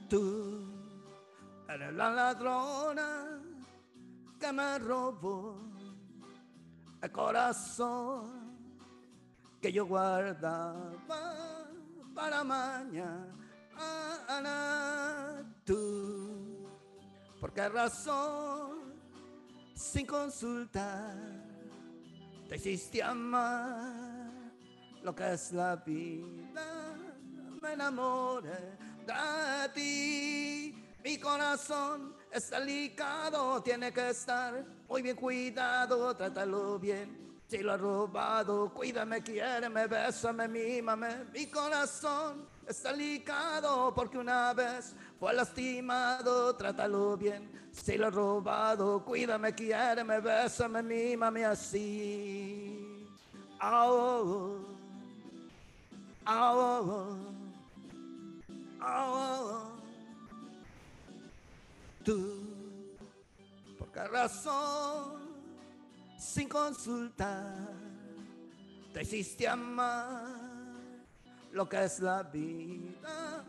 Tú 0.09 0.63
eres 1.69 1.93
la 1.95 2.11
ladrona 2.11 3.41
que 4.39 4.53
me 4.53 4.79
robó 4.79 5.57
el 7.03 7.11
corazón 7.11 8.45
que 9.61 9.73
yo 9.73 9.87
guardaba 9.87 10.93
para 12.15 12.45
mañana. 12.45 13.35
Tú, 15.65 16.69
¿por 17.41 17.53
qué 17.53 17.69
razón, 17.69 18.95
sin 19.75 20.07
consultar, 20.07 21.44
te 22.49 22.57
hiciste 22.57 23.03
amar 23.03 24.53
lo 25.03 25.15
que 25.15 25.33
es 25.33 25.53
la 25.53 25.77
vida? 25.77 26.97
Me 27.63 27.73
enamoré 27.73 28.77
de 29.07 29.69
ti, 29.75 30.75
mi 31.03 31.19
corazón 31.19 32.15
es 32.31 32.51
delicado, 32.51 33.63
tiene 33.63 33.93
que 33.93 34.11
estar 34.11 34.65
muy 34.89 35.03
bien 35.03 35.17
cuidado, 35.17 36.15
trátalo 36.17 36.79
bien. 36.79 37.25
Si 37.47 37.59
lo 37.59 37.73
ha 37.73 37.77
robado, 37.77 38.73
cuídame, 38.73 39.23
quiéreme, 39.23 39.87
bésame, 39.87 40.49
mímame. 40.49 41.25
Mi 41.33 41.47
corazón 41.47 42.49
es 42.67 42.83
delicado 42.83 43.93
porque 43.95 44.17
una 44.19 44.55
vez 44.55 44.95
fue 45.25 45.33
lastimado, 45.33 46.55
trátalo 46.55 47.17
bien. 47.17 47.51
Si 47.73 47.97
lo 47.97 48.09
ha 48.09 48.11
robado, 48.11 49.03
cuídame, 49.03 49.55
quiéreme, 49.55 50.21
bésame, 50.21 50.83
mímame 50.83 51.47
así. 51.47 53.09
Oh, 53.63 54.59
oh, 56.27 57.17
oh, 58.83 59.73
Tú 62.05 62.45
qué 63.95 64.05
razón, 64.05 65.23
sin 66.19 66.51
consultar, 66.51 67.73
te 68.93 69.01
hiciste 69.01 69.49
amar 69.49 70.27
lo 71.51 71.67
que 71.67 71.83
es 71.83 72.01
la 72.01 72.23
vida. 72.25 73.43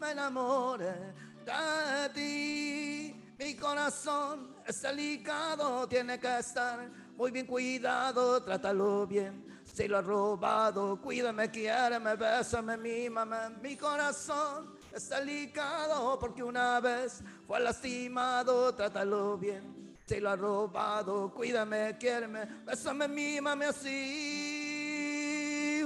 Me 0.00 0.10
enamoré 0.10 1.14
de 1.46 2.08
ti, 2.12 3.14
Mi 3.38 3.54
corazón 3.54 4.56
es 4.66 4.82
delicado, 4.82 5.86
tiene 5.86 6.18
que 6.18 6.38
estar 6.38 6.90
muy 7.16 7.30
bien 7.30 7.46
cuidado, 7.46 8.42
trátalo 8.42 9.06
bien. 9.06 9.62
Si 9.64 9.86
lo 9.86 9.98
ha 9.98 10.02
robado, 10.02 11.00
cuídame, 11.00 11.50
quiéreme, 11.50 12.16
bésame, 12.16 12.76
mímame. 12.76 13.50
Mi 13.62 13.76
corazón 13.76 14.74
es 14.92 15.08
delicado 15.08 16.18
porque 16.18 16.42
una 16.42 16.80
vez 16.80 17.22
fue 17.46 17.60
lastimado, 17.60 18.74
trátalo 18.74 19.38
bien. 19.38 19.94
Si 20.06 20.18
lo 20.18 20.30
ha 20.30 20.36
robado, 20.36 21.32
cuídame, 21.32 21.96
quiéreme, 21.98 22.46
bésame, 22.64 23.06
mímame 23.06 23.66
así. 23.66 24.76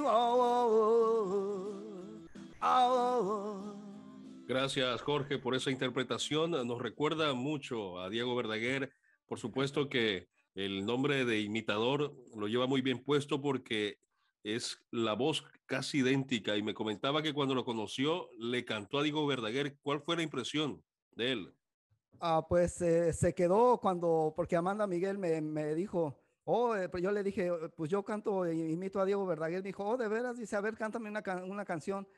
Oh, 0.03 0.37
oh, 2.63 2.63
oh, 2.63 3.80
Gracias, 4.51 5.01
Jorge, 5.03 5.39
por 5.39 5.55
esa 5.55 5.71
interpretación. 5.71 6.51
Nos 6.51 6.83
recuerda 6.83 7.35
mucho 7.35 8.01
a 8.01 8.11
Diego 8.11 8.35
Verdaguer. 8.35 8.91
Por 9.27 9.39
supuesto 9.39 9.89
que 9.89 10.27
el 10.57 10.85
nombre 10.85 11.25
de 11.25 11.39
imitador 11.39 12.13
lo 12.35 12.49
lleva 12.49 12.67
muy 12.67 12.81
bien 12.81 12.99
puesto 12.99 13.41
porque 13.41 14.01
es 14.43 14.85
la 14.91 15.13
voz 15.13 15.45
casi 15.67 15.99
idéntica 15.99 16.57
y 16.57 16.65
me 16.65 16.75
comentaba 16.75 17.23
que 17.23 17.33
cuando 17.33 17.55
lo 17.55 17.65
conoció 17.65 18.29
le 18.41 18.65
cantó 18.65 18.99
a 18.99 19.05
Diego 19.05 19.25
Verdaguer. 19.25 19.77
¿Cuál 19.83 20.03
fue 20.03 20.17
la 20.17 20.23
impresión 20.23 20.83
de 21.13 21.31
él? 21.31 21.55
Ah, 22.19 22.45
pues 22.49 22.83
eh, 22.83 23.13
se 23.13 23.33
quedó 23.33 23.79
cuando, 23.79 24.33
porque 24.35 24.57
Amanda 24.57 24.89
Miguel 24.89 25.17
me, 25.17 25.41
me 25.41 25.77
dijo, 25.77 26.19
oh, 26.43 26.75
eh, 26.75 26.89
pues 26.89 27.05
yo 27.05 27.13
le 27.13 27.23
dije, 27.23 27.53
pues 27.77 27.89
yo 27.89 28.03
canto, 28.03 28.45
e 28.45 28.73
imito 28.73 28.99
a 28.99 29.05
Diego 29.05 29.25
Verdaguer. 29.27 29.63
Me 29.63 29.69
dijo, 29.69 29.85
oh, 29.85 29.97
de 29.97 30.09
veras, 30.09 30.39
dice, 30.39 30.57
a 30.57 30.61
ver, 30.61 30.77
cántame 30.77 31.09
una, 31.09 31.23
una 31.45 31.65
canción 31.65 32.09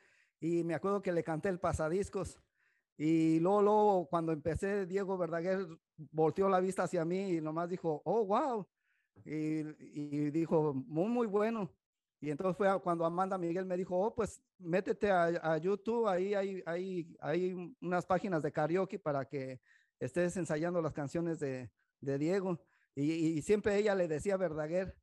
y 0.43 0.61
me 0.65 0.75
acuerdo 0.75 1.01
que 1.01 1.13
le 1.13 1.23
canté 1.23 1.47
el 1.47 1.57
pasadiscos. 1.57 2.37
Y 2.97 3.39
luego, 3.39 3.61
luego, 3.61 4.07
cuando 4.09 4.33
empecé, 4.33 4.85
Diego 4.85 5.17
Verdaguer 5.17 5.65
volteó 6.11 6.49
la 6.49 6.59
vista 6.59 6.83
hacia 6.83 7.05
mí 7.05 7.37
y 7.37 7.41
nomás 7.41 7.69
dijo, 7.69 8.01
oh, 8.03 8.25
wow. 8.25 8.67
Y, 9.23 9.61
y 9.79 10.31
dijo, 10.31 10.73
muy, 10.73 11.07
muy 11.07 11.27
bueno. 11.27 11.71
Y 12.19 12.29
entonces 12.29 12.57
fue 12.57 12.67
cuando 12.81 13.05
Amanda 13.05 13.37
Miguel 13.37 13.65
me 13.65 13.77
dijo, 13.77 13.97
oh, 13.97 14.13
pues 14.13 14.41
métete 14.57 15.09
a, 15.09 15.27
a 15.53 15.57
YouTube, 15.59 16.07
ahí 16.09 16.33
hay, 16.33 16.61
hay, 16.65 17.15
hay, 17.21 17.75
unas 17.79 18.05
páginas 18.05 18.43
de 18.43 18.51
karaoke 18.51 18.99
para 18.99 19.23
que 19.23 19.61
estés 19.97 20.35
ensayando 20.35 20.81
las 20.81 20.91
canciones 20.91 21.39
de, 21.39 21.71
de 22.01 22.17
Diego. 22.17 22.59
Y, 22.95 23.11
y, 23.11 23.41
siempre 23.43 23.77
ella 23.77 23.95
le 23.95 24.09
decía 24.09 24.35
Verdaguer, 24.35 24.93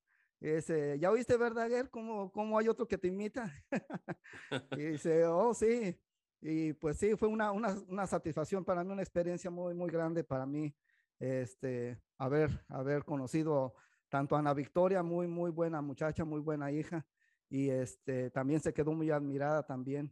ese, 0.48 0.98
¿ya 0.98 1.10
oíste 1.10 1.36
Verdaguer? 1.36 1.90
¿Cómo, 1.90 2.32
¿Cómo 2.32 2.58
hay 2.58 2.68
otro 2.68 2.88
que 2.88 2.98
te 2.98 3.08
imita? 3.08 3.52
y 4.78 4.82
dice, 4.82 5.24
oh, 5.26 5.52
sí. 5.52 5.98
Y 6.40 6.72
pues 6.74 6.96
sí, 6.96 7.16
fue 7.16 7.28
una, 7.28 7.52
una, 7.52 7.76
una, 7.88 8.06
satisfacción 8.06 8.64
para 8.64 8.82
mí, 8.82 8.90
una 8.90 9.02
experiencia 9.02 9.50
muy, 9.50 9.74
muy 9.74 9.90
grande 9.90 10.24
para 10.24 10.46
mí, 10.46 10.74
este, 11.18 12.00
haber, 12.16 12.64
haber 12.68 13.04
conocido 13.04 13.74
tanto 14.08 14.34
a 14.34 14.38
Ana 14.38 14.54
Victoria, 14.54 15.02
muy, 15.02 15.26
muy 15.26 15.50
buena 15.50 15.82
muchacha, 15.82 16.24
muy 16.24 16.40
buena 16.40 16.72
hija, 16.72 17.06
y 17.50 17.68
este, 17.68 18.30
también 18.30 18.60
se 18.60 18.72
quedó 18.72 18.92
muy 18.92 19.10
admirada 19.10 19.62
también. 19.64 20.10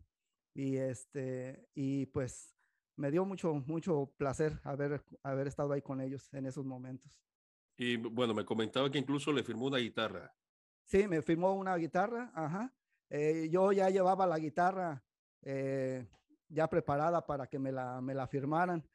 Y 0.55 0.77
este, 0.77 1.67
y 1.75 2.07
pues 2.07 2.55
me 2.97 3.11
dio 3.11 3.25
mucho, 3.25 3.55
mucho 3.67 4.13
placer 4.19 4.61
haber, 4.65 5.03
haber 5.23 5.47
estado 5.47 5.73
ahí 5.73 5.81
con 5.81 6.01
ellos 6.01 6.29
en 6.35 6.47
esos 6.47 6.67
momentos. 6.67 7.23
Y 7.79 7.97
bueno, 7.97 8.35
me 8.35 8.45
comentaba 8.45 8.91
que 8.91 8.99
incluso 8.99 9.33
le 9.33 9.45
firmó 9.45 9.67
una 9.67 9.79
guitarra. 9.79 10.35
Sí, 10.85 11.07
me 11.07 11.23
firmó 11.23 11.55
una 11.55 11.77
guitarra, 11.77 12.33
ajá. 12.35 12.75
Eh, 13.09 13.49
yo 13.51 13.71
ya 13.73 13.89
llevaba 13.89 14.27
la 14.27 14.39
guitarra 14.39 15.03
eh, 15.43 16.07
ya 16.49 16.69
preparada 16.69 17.25
para 17.25 17.47
que 17.47 17.59
me 17.59 17.71
la, 17.71 18.01
me 18.01 18.15
la 18.15 18.27
firmaran. 18.27 18.87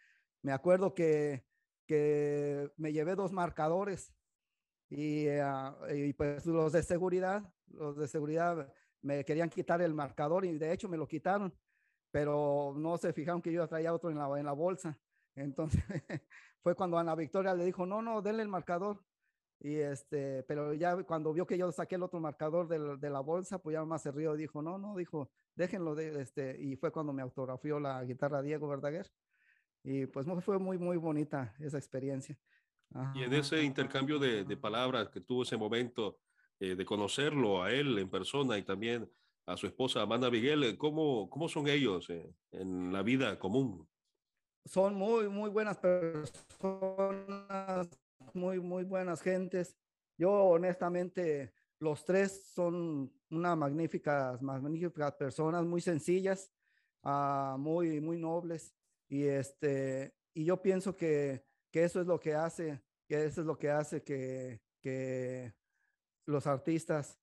Me 0.42 0.52
acuerdo 0.52 0.94
que, 0.94 1.46
que 1.88 2.70
me 2.76 2.92
llevé 2.92 3.16
dos 3.16 3.32
marcadores 3.32 4.14
y, 4.90 5.28
uh, 5.30 5.96
y, 5.96 6.12
pues 6.14 6.46
los 6.46 6.74
de 6.74 6.84
seguridad, 6.84 7.42
los 7.68 7.96
de 7.96 8.08
seguridad 8.08 8.72
me 9.02 9.24
querían 9.24 9.50
quitar 9.50 9.82
el 9.82 9.94
marcador 9.94 10.46
y 10.46 10.58
de 10.58 10.74
hecho 10.74 10.90
me 10.90 10.98
lo 10.98 11.08
quitaron, 11.08 11.54
pero 12.12 12.74
no 12.76 12.98
se 12.98 13.14
fijaron 13.14 13.42
que 13.42 13.52
yo 13.52 13.68
traía 13.68 13.94
otro 13.94 14.12
en 14.12 14.18
la, 14.18 14.28
en 14.38 14.46
la 14.46 14.52
bolsa. 14.52 15.00
Entonces 15.36 15.84
fue 16.62 16.76
cuando 16.76 16.98
Ana 16.98 17.16
Victoria 17.16 17.54
le 17.54 17.66
dijo, 17.66 17.86
no, 17.86 18.02
no, 18.02 18.22
denle 18.22 18.44
el 18.44 18.50
marcador. 18.50 19.04
Y 19.60 19.76
este, 19.76 20.44
pero 20.44 20.74
ya 20.74 21.04
cuando 21.04 21.32
vio 21.32 21.48
que 21.48 21.58
yo 21.58 21.72
saqué 21.72 21.96
el 21.96 22.04
otro 22.04 22.20
marcador 22.20 22.68
de, 22.68 22.98
de 22.98 23.10
la 23.10 23.22
bolsa, 23.22 23.60
pues 23.60 23.76
ya 23.76 23.86
más 23.86 24.02
se 24.02 24.12
rió, 24.12 24.36
dijo, 24.36 24.62
no, 24.62 24.78
no, 24.78 24.96
dijo, 24.98 25.32
déjenlo 25.56 25.96
de 25.96 26.22
este, 26.22 26.60
y 26.60 26.76
fue 26.76 26.92
cuando 26.92 27.14
me 27.14 27.22
autografió 27.22 27.80
la 27.80 28.04
guitarra 28.04 28.42
Diego 28.42 28.68
Verdaguer. 28.68 29.10
Y 29.84 30.06
pues 30.06 30.26
fue 30.44 30.60
muy, 30.60 30.78
muy 30.78 30.98
bonita 30.98 31.54
esa 31.60 31.78
experiencia. 31.78 32.38
Ajá. 32.94 33.14
Y 33.16 33.24
en 33.24 33.34
ese 33.34 33.64
intercambio 33.64 34.20
de, 34.20 34.44
de, 34.44 34.58
palabras 34.58 35.10
que 35.10 35.20
tuvo 35.20 35.44
ese 35.44 35.58
momento 35.58 36.20
eh, 36.60 36.76
de 36.76 36.86
conocerlo 36.86 37.64
a 37.64 37.72
él 37.72 37.98
en 37.98 38.10
persona 38.10 38.58
y 38.58 38.64
también 38.64 39.10
a 39.46 39.58
su 39.58 39.68
esposa 39.68 40.02
Amanda 40.02 40.30
Miguel, 40.30 40.78
¿cómo, 40.78 41.30
cómo 41.30 41.50
son 41.50 41.68
ellos 41.68 42.10
eh, 42.10 42.34
en 42.52 42.94
la 42.94 43.04
vida 43.04 43.38
común? 43.40 43.88
Son 44.66 44.96
muy, 44.96 45.30
muy 45.30 45.50
buenas 45.50 45.78
personas, 45.78 46.28
muy, 48.34 48.60
muy 48.60 48.84
buenas 48.84 49.22
gentes. 49.22 49.78
Yo 50.18 50.32
honestamente, 50.32 51.54
los 51.80 52.06
tres 52.06 52.46
son 52.54 53.12
una 53.30 53.56
magníficas, 53.56 54.42
magníficas 54.42 55.14
personas, 55.14 55.66
muy 55.66 55.82
sencillas, 55.82 56.52
uh, 57.04 57.58
muy, 57.58 58.00
muy 58.00 58.18
nobles. 58.18 58.74
Y, 59.10 59.24
este, 59.24 60.16
y 60.34 60.46
yo 60.46 60.62
pienso 60.62 60.96
que, 60.96 61.46
que 61.72 61.84
eso 61.84 62.00
es 62.02 62.08
lo 62.08 62.20
que 62.20 62.36
hace, 62.36 62.82
que 63.08 63.26
eso 63.26 63.42
es 63.42 63.48
lo 63.48 63.58
que 63.58 63.70
hace 63.70 64.02
que, 64.04 64.62
que 64.80 65.54
los 66.26 66.48
artistas 66.48 67.20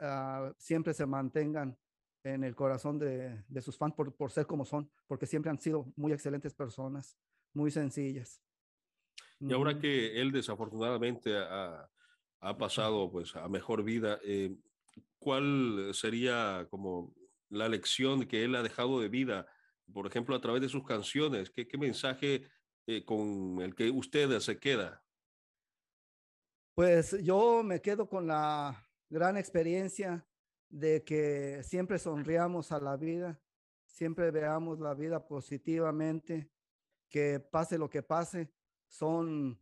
uh, 0.00 0.52
siempre 0.58 0.92
se 0.92 1.06
mantengan 1.06 1.78
en 2.24 2.42
el 2.42 2.54
corazón 2.54 2.98
de, 2.98 3.44
de 3.46 3.60
sus 3.60 3.76
fans 3.76 3.94
por, 3.94 4.14
por, 4.14 4.30
ser 4.30 4.46
como 4.46 4.64
son, 4.64 4.90
porque 5.06 5.26
siempre 5.26 5.50
han 5.50 5.58
sido 5.58 5.92
muy 5.94 6.12
excelentes 6.12 6.54
personas, 6.54 7.16
muy 7.52 7.70
sencillas. 7.70 8.40
Y 9.38 9.52
ahora 9.52 9.78
que 9.78 10.20
él 10.20 10.32
desafortunadamente 10.32 11.36
ha, 11.36 11.88
ha 12.40 12.58
pasado 12.58 13.10
pues 13.10 13.36
a 13.36 13.46
mejor 13.48 13.84
vida, 13.84 14.18
eh, 14.24 14.56
¿cuál 15.18 15.90
sería 15.92 16.66
como 16.70 17.14
la 17.50 17.68
lección 17.68 18.26
que 18.26 18.44
él 18.44 18.54
ha 18.54 18.62
dejado 18.62 19.00
de 19.00 19.08
vida, 19.08 19.46
por 19.92 20.06
ejemplo, 20.06 20.34
a 20.34 20.40
través 20.40 20.62
de 20.62 20.68
sus 20.70 20.84
canciones? 20.84 21.50
¿Qué, 21.50 21.68
qué 21.68 21.76
mensaje 21.76 22.48
eh, 22.86 23.04
con 23.04 23.60
el 23.60 23.74
que 23.74 23.90
usted 23.90 24.38
se 24.40 24.58
queda? 24.58 25.02
Pues 26.74 27.22
yo 27.22 27.62
me 27.62 27.82
quedo 27.82 28.08
con 28.08 28.26
la 28.26 28.88
gran 29.10 29.36
experiencia 29.36 30.26
de 30.74 31.04
que 31.04 31.62
siempre 31.62 32.00
sonriamos 32.00 32.72
a 32.72 32.80
la 32.80 32.96
vida, 32.96 33.40
siempre 33.86 34.32
veamos 34.32 34.80
la 34.80 34.92
vida 34.92 35.24
positivamente, 35.24 36.50
que 37.08 37.38
pase 37.38 37.78
lo 37.78 37.88
que 37.88 38.02
pase, 38.02 38.52
son 38.88 39.56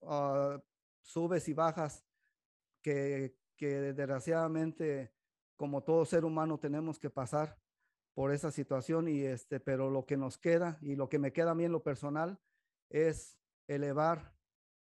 uh, 0.00 0.60
subes 1.00 1.48
y 1.48 1.54
bajas 1.54 2.04
que, 2.82 3.34
que 3.56 3.80
desgraciadamente 3.80 5.10
como 5.56 5.82
todo 5.82 6.04
ser 6.04 6.26
humano 6.26 6.58
tenemos 6.58 6.98
que 6.98 7.08
pasar 7.08 7.58
por 8.12 8.30
esa 8.30 8.50
situación 8.50 9.08
y 9.08 9.22
este, 9.22 9.60
pero 9.60 9.88
lo 9.88 10.04
que 10.04 10.18
nos 10.18 10.36
queda 10.36 10.78
y 10.82 10.96
lo 10.96 11.08
que 11.08 11.18
me 11.18 11.32
queda 11.32 11.52
a 11.52 11.54
mí 11.54 11.64
en 11.64 11.72
lo 11.72 11.82
personal 11.82 12.38
es 12.90 13.38
elevar 13.66 14.34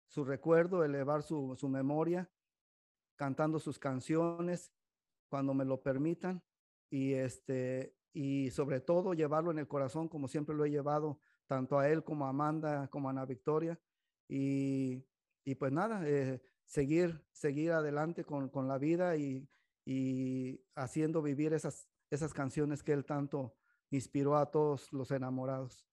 su 0.06 0.24
recuerdo, 0.24 0.82
elevar 0.82 1.22
su, 1.22 1.54
su 1.56 1.68
memoria, 1.68 2.30
cantando 3.16 3.58
sus 3.58 3.78
canciones 3.78 4.72
cuando 5.34 5.52
me 5.52 5.64
lo 5.64 5.82
permitan 5.82 6.40
y 6.88 7.14
este 7.14 7.92
y 8.12 8.52
sobre 8.52 8.78
todo 8.80 9.14
llevarlo 9.14 9.50
en 9.50 9.58
el 9.58 9.66
corazón 9.66 10.08
como 10.08 10.28
siempre 10.28 10.54
lo 10.54 10.64
he 10.64 10.70
llevado 10.70 11.18
tanto 11.48 11.76
a 11.76 11.88
él 11.88 12.04
como 12.04 12.26
a 12.26 12.28
Amanda 12.28 12.86
como 12.86 13.08
a 13.08 13.10
Ana 13.10 13.24
Victoria 13.24 13.76
y, 14.28 15.04
y 15.44 15.56
pues 15.56 15.72
nada 15.72 16.08
eh, 16.08 16.40
seguir 16.64 17.20
seguir 17.32 17.72
adelante 17.72 18.22
con, 18.22 18.48
con 18.48 18.68
la 18.68 18.78
vida 18.78 19.16
y, 19.16 19.48
y, 19.84 20.60
haciendo 20.76 21.20
vivir 21.20 21.52
esas 21.52 21.88
esas 22.12 22.32
canciones 22.32 22.84
que 22.84 22.92
él 22.92 23.04
tanto 23.04 23.56
inspiró 23.90 24.36
a 24.36 24.52
todos 24.52 24.92
los 24.92 25.10
enamorados. 25.10 25.84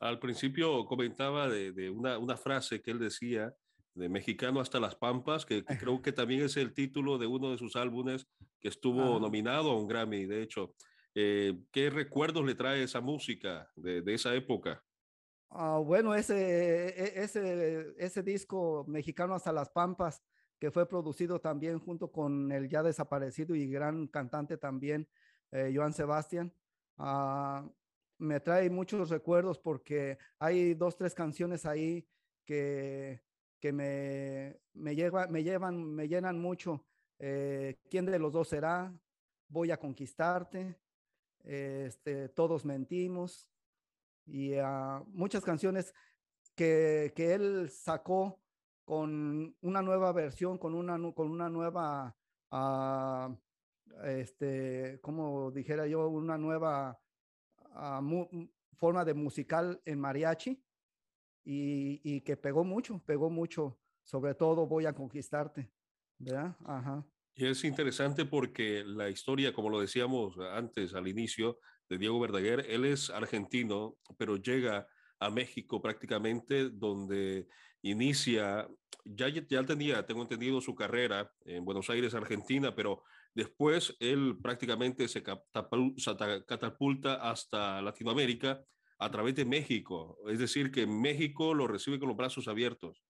Al 0.00 0.18
principio 0.18 0.84
comentaba 0.84 1.48
de, 1.48 1.70
de 1.70 1.90
una, 1.90 2.18
una 2.18 2.36
frase 2.36 2.82
que 2.82 2.90
él 2.90 2.98
decía 2.98 3.54
de 3.94 4.08
Mexicano 4.08 4.60
hasta 4.60 4.80
las 4.80 4.94
Pampas, 4.94 5.44
que, 5.44 5.64
que, 5.64 5.76
creo 5.76 6.00
que 6.00 6.12
también 6.12 6.42
es 6.42 6.56
el 6.56 6.72
título 6.72 7.18
de 7.18 7.26
uno 7.26 7.50
de 7.50 7.58
sus 7.58 7.76
álbumes 7.76 8.26
que 8.60 8.68
estuvo 8.68 9.18
nominado 9.20 9.70
a 9.70 9.78
un 9.78 9.86
Grammy, 9.86 10.24
de 10.26 10.42
hecho. 10.42 10.74
Eh, 11.14 11.58
¿Qué 11.70 11.90
recuerdos 11.90 12.44
le 12.44 12.54
trae 12.54 12.82
esa 12.82 13.00
música 13.00 13.70
de, 13.76 14.00
de 14.00 14.14
esa 14.14 14.34
época? 14.34 14.82
Uh, 15.50 15.84
bueno, 15.84 16.14
ese, 16.14 16.88
e, 16.88 17.22
ese, 17.22 17.94
ese 17.98 18.22
disco 18.22 18.86
Mexicano 18.88 19.34
hasta 19.34 19.52
las 19.52 19.68
Pampas, 19.68 20.22
que 20.58 20.70
fue 20.70 20.88
producido 20.88 21.40
también 21.40 21.78
junto 21.78 22.10
con 22.10 22.50
el 22.50 22.68
ya 22.68 22.82
desaparecido 22.82 23.54
y 23.54 23.66
gran 23.66 24.06
cantante 24.06 24.56
también, 24.56 25.06
eh, 25.50 25.72
Joan 25.74 25.92
Sebastián. 25.92 26.54
Uh, 26.96 27.68
me 28.18 28.40
trae 28.40 28.70
muchos 28.70 29.10
recuerdos 29.10 29.58
porque 29.58 30.16
hay 30.38 30.72
dos, 30.74 30.96
tres 30.96 31.14
canciones 31.14 31.66
ahí 31.66 32.06
que, 32.46 33.20
que 33.62 33.72
me, 33.72 34.60
me, 34.74 34.96
lleva, 34.96 35.28
me 35.28 35.44
llevan, 35.44 35.94
me 35.94 36.08
llenan 36.08 36.36
mucho. 36.36 36.84
Eh, 37.20 37.78
¿Quién 37.88 38.04
de 38.06 38.18
los 38.18 38.32
dos 38.32 38.48
será? 38.48 38.92
Voy 39.48 39.70
a 39.70 39.76
conquistarte. 39.76 40.80
Este, 41.44 42.28
todos 42.30 42.64
mentimos. 42.64 43.48
Y 44.26 44.54
uh, 44.58 45.04
muchas 45.12 45.44
canciones 45.44 45.94
que, 46.56 47.12
que, 47.14 47.34
él 47.34 47.70
sacó 47.70 48.40
con 48.84 49.56
una 49.60 49.80
nueva 49.80 50.12
versión, 50.12 50.58
con 50.58 50.74
una, 50.74 50.98
con 51.14 51.30
una 51.30 51.48
nueva, 51.48 52.16
uh, 52.50 53.36
este, 54.04 54.98
como 55.00 55.52
dijera 55.52 55.86
yo, 55.86 56.08
una 56.08 56.36
nueva 56.36 57.00
uh, 57.76 58.48
forma 58.74 59.04
de 59.04 59.14
musical 59.14 59.80
en 59.84 60.00
mariachi 60.00 60.60
y, 61.44 62.00
y, 62.04 62.20
que 62.22 62.36
pegó 62.36 62.64
mucho, 62.64 63.02
pegó 63.04 63.30
mucho, 63.30 63.78
sobre 64.04 64.34
todo 64.34 64.66
voy 64.66 64.86
a 64.86 64.92
conquistarte, 64.92 65.70
¿verdad? 66.18 66.56
Ajá. 66.64 67.04
Y 67.34 67.46
es 67.46 67.64
interesante 67.64 68.26
porque 68.26 68.84
la 68.84 69.08
historia, 69.08 69.52
como 69.52 69.70
lo 69.70 69.80
decíamos 69.80 70.36
antes 70.38 70.94
al 70.94 71.08
inicio, 71.08 71.58
de 71.88 71.98
Diego 71.98 72.20
Verdaguer, 72.20 72.66
él 72.68 72.84
es 72.84 73.10
argentino, 73.10 73.96
pero 74.16 74.36
llega 74.36 74.86
a 75.18 75.30
México 75.30 75.80
prácticamente 75.80 76.70
donde 76.70 77.46
inicia, 77.82 78.68
ya, 79.04 79.28
ya 79.28 79.64
tenía, 79.64 80.06
tengo 80.06 80.22
entendido, 80.22 80.60
su 80.60 80.74
carrera 80.74 81.30
en 81.44 81.64
Buenos 81.64 81.90
Aires, 81.90 82.14
Argentina, 82.14 82.74
pero 82.74 83.02
después 83.34 83.96
él 84.00 84.38
prácticamente 84.42 85.08
se 85.08 85.22
catapulta 85.22 87.14
hasta 87.14 87.82
Latinoamérica 87.82 88.62
a 89.02 89.10
través 89.10 89.34
de 89.34 89.44
México. 89.44 90.16
Es 90.28 90.38
decir, 90.38 90.70
que 90.70 90.86
México 90.86 91.54
lo 91.54 91.66
recibe 91.66 91.98
con 91.98 92.08
los 92.08 92.16
brazos 92.16 92.46
abiertos. 92.46 93.04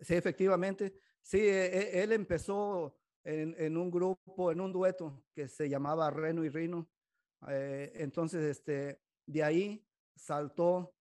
Sí, 0.00 0.14
efectivamente. 0.14 0.98
Sí, 1.22 1.38
e, 1.38 1.66
e, 1.66 2.02
él 2.02 2.12
empezó 2.12 2.98
en, 3.24 3.54
en 3.58 3.76
un 3.76 3.90
grupo, 3.90 4.50
en 4.50 4.60
un 4.60 4.72
dueto 4.72 5.24
que 5.32 5.48
se 5.48 5.68
llamaba 5.68 6.10
Reno 6.10 6.44
y 6.44 6.48
Rino. 6.48 6.88
Eh, 7.48 7.92
entonces, 7.94 8.42
este, 8.44 9.00
de 9.26 9.44
ahí 9.44 9.86
saltó 10.16 10.94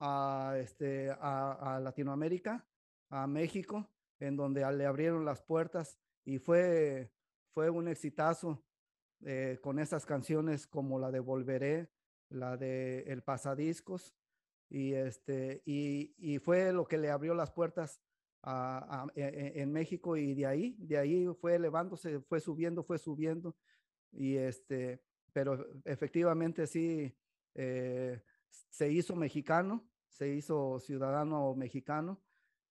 a, 0.00 0.56
este, 0.58 1.10
a, 1.10 1.76
a, 1.76 1.80
Latinoamérica, 1.80 2.66
a 3.10 3.26
México, 3.26 3.90
en 4.20 4.36
donde 4.36 4.60
le 4.72 4.86
abrieron 4.86 5.24
las 5.24 5.42
puertas 5.42 5.98
y 6.24 6.38
fue, 6.38 7.12
fue 7.52 7.68
un 7.68 7.88
exitazo 7.88 8.64
eh, 9.24 9.58
con 9.62 9.78
esas 9.78 10.06
canciones 10.06 10.66
como 10.66 10.98
la 10.98 11.10
de 11.10 11.20
Volveré, 11.20 11.90
la 12.28 12.56
de 12.56 13.00
El 13.06 13.22
Pasadiscos, 13.22 14.14
y, 14.68 14.92
este, 14.94 15.62
y, 15.64 16.14
y 16.18 16.38
fue 16.38 16.72
lo 16.72 16.86
que 16.86 16.98
le 16.98 17.10
abrió 17.10 17.34
las 17.34 17.50
puertas 17.52 18.00
e, 19.14 19.22
e, 19.22 19.62
en 19.62 19.72
México 19.72 20.16
y 20.16 20.34
de 20.34 20.46
ahí, 20.46 20.76
de 20.78 20.98
ahí 20.98 21.26
fue 21.40 21.54
elevándose, 21.54 22.20
fue 22.20 22.40
subiendo, 22.40 22.82
fue 22.82 22.98
subiendo, 22.98 23.56
y 24.12 24.36
este, 24.36 25.02
pero 25.32 25.66
efectivamente 25.84 26.66
sí, 26.66 27.14
eh, 27.54 28.20
se 28.70 28.90
hizo 28.90 29.16
mexicano, 29.16 29.88
se 30.08 30.28
hizo 30.28 30.78
ciudadano 30.78 31.54
mexicano, 31.54 32.22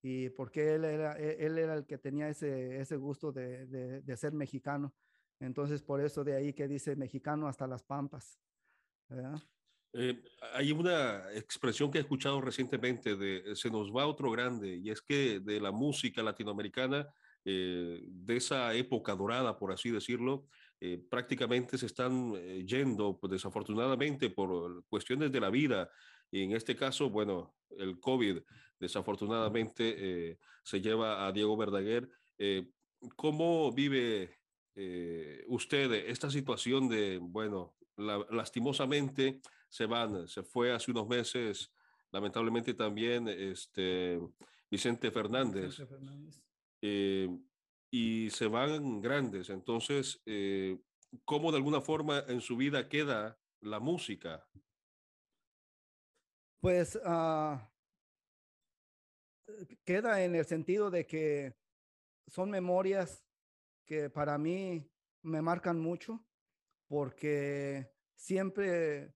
y 0.01 0.29
porque 0.29 0.75
él 0.75 0.85
era, 0.85 1.17
e, 1.17 1.45
él 1.45 1.57
era 1.57 1.75
el 1.75 1.85
que 1.85 1.97
tenía 1.97 2.29
ese, 2.29 2.79
ese 2.79 2.97
gusto 2.97 3.31
de, 3.31 3.65
de, 3.67 4.01
de 4.01 4.17
ser 4.17 4.33
mexicano. 4.33 4.93
Entonces, 5.39 5.81
por 5.81 6.01
eso 6.01 6.23
de 6.23 6.35
ahí 6.35 6.53
que 6.53 6.67
dice 6.67 6.95
mexicano 6.95 7.47
hasta 7.47 7.67
las 7.67 7.83
pampas. 7.83 8.39
Eh, 9.93 10.23
hay 10.53 10.71
una 10.71 11.31
expresión 11.33 11.91
que 11.91 11.99
he 11.99 12.01
escuchado 12.01 12.41
recientemente 12.41 13.15
de 13.15 13.55
se 13.55 13.69
nos 13.69 13.91
va 13.91 14.07
otro 14.07 14.31
grande 14.31 14.75
y 14.75 14.89
es 14.89 15.01
que 15.01 15.39
de 15.39 15.59
la 15.61 15.71
música 15.71 16.23
latinoamericana, 16.23 17.07
eh, 17.45 18.01
de 18.07 18.35
esa 18.37 18.73
época 18.73 19.15
dorada, 19.15 19.57
por 19.59 19.71
así 19.71 19.91
decirlo, 19.91 20.47
eh, 20.85 21.01
prácticamente 21.09 21.77
se 21.77 21.85
están 21.85 22.33
eh, 22.35 22.65
yendo, 22.65 23.17
pues, 23.17 23.31
desafortunadamente, 23.31 24.29
por 24.29 24.85
cuestiones 24.87 25.31
de 25.31 25.39
la 25.39 25.49
vida. 25.49 25.89
Y 26.29 26.41
en 26.41 26.51
este 26.51 26.75
caso, 26.75 27.09
bueno, 27.09 27.55
el 27.69 28.01
COVID 28.01 28.39
desafortunadamente 28.77 29.95
eh, 30.31 30.39
se 30.61 30.81
lleva 30.81 31.25
a 31.25 31.31
Diego 31.31 31.55
Verdaguer. 31.55 32.09
¿Cómo 33.15 33.71
vive 33.71 34.39
usted 35.47 35.89
esta 35.93 36.29
situación 36.29 36.89
de, 36.89 37.17
bueno, 37.21 37.77
la, 37.97 38.25
lastimosamente 38.29 39.41
se 39.69 39.85
van, 39.85 40.27
se 40.27 40.43
fue 40.43 40.71
hace 40.73 40.91
unos 40.91 41.07
meses, 41.07 41.71
lamentablemente 42.11 42.73
también 42.73 43.27
este, 43.27 44.19
Vicente 44.69 45.11
Fernández. 45.11 45.65
Vicente 45.65 45.87
Fernández. 45.87 46.43
Eh, 46.81 47.29
y 47.91 48.29
se 48.31 48.47
van 48.47 49.01
grandes. 49.01 49.49
Entonces, 49.49 50.21
eh, 50.25 50.79
¿cómo 51.25 51.51
de 51.51 51.57
alguna 51.57 51.79
forma 51.81 52.23
en 52.27 52.41
su 52.41 52.57
vida 52.57 52.89
queda 52.89 53.39
la 53.61 53.79
música? 53.79 54.47
Pues 56.59 56.95
uh, 56.95 57.59
queda 59.83 60.23
en 60.23 60.35
el 60.35 60.45
sentido 60.45 60.89
de 60.89 61.05
que 61.05 61.55
son 62.27 62.49
memorias 62.49 63.23
que 63.85 64.09
para 64.09 64.37
mí 64.37 64.89
me 65.21 65.41
marcan 65.41 65.79
mucho 65.79 66.25
porque 66.93 67.89
siempre 68.13 69.15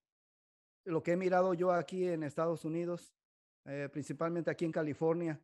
lo 0.84 1.04
que 1.04 1.12
he 1.12 1.16
mirado 1.16 1.54
yo 1.54 1.72
aquí 1.72 2.08
en 2.08 2.24
Estados 2.24 2.66
Unidos, 2.66 3.14
eh, 3.66 3.88
principalmente 3.94 4.50
aquí 4.50 4.66
en 4.66 4.72
California, 4.72 5.40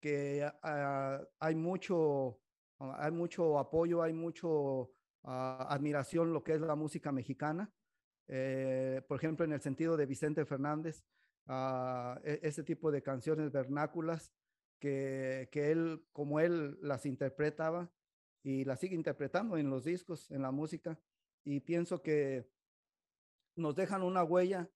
que 0.00 0.50
uh, 0.62 1.26
hay 1.38 1.54
mucho, 1.54 2.40
hay 2.78 3.10
mucho 3.10 3.58
apoyo, 3.58 4.02
hay 4.02 4.14
mucho 4.14 4.48
uh, 5.24 5.28
admiración 5.28 6.32
lo 6.32 6.42
que 6.42 6.54
es 6.54 6.62
la 6.62 6.74
música 6.74 7.12
mexicana. 7.12 7.70
Eh, 8.28 9.02
por 9.06 9.18
ejemplo, 9.18 9.44
en 9.44 9.52
el 9.52 9.60
sentido 9.60 9.98
de 9.98 10.06
Vicente 10.06 10.46
Fernández, 10.46 11.04
uh, 11.48 12.18
ese 12.24 12.62
tipo 12.62 12.92
de 12.92 13.02
canciones 13.02 13.52
vernáculas 13.52 14.32
que, 14.78 15.50
que 15.52 15.70
él, 15.70 16.02
como 16.12 16.40
él 16.40 16.78
las 16.80 17.04
interpretaba 17.04 17.92
y 18.42 18.64
las 18.64 18.80
sigue 18.80 18.94
interpretando 18.94 19.58
en 19.58 19.68
los 19.68 19.84
discos, 19.84 20.30
en 20.30 20.40
la 20.40 20.50
música. 20.50 20.98
Y 21.44 21.60
pienso 21.60 22.02
que 22.02 22.48
nos 23.56 23.76
dejan 23.76 24.02
una 24.02 24.24
huella 24.24 24.70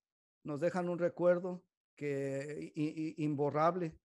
nos 0.49 0.61
dejan 0.61 0.89
un 0.89 0.99
recuerdo 0.99 1.63
que 1.95 2.73
imborrable, 3.19 3.99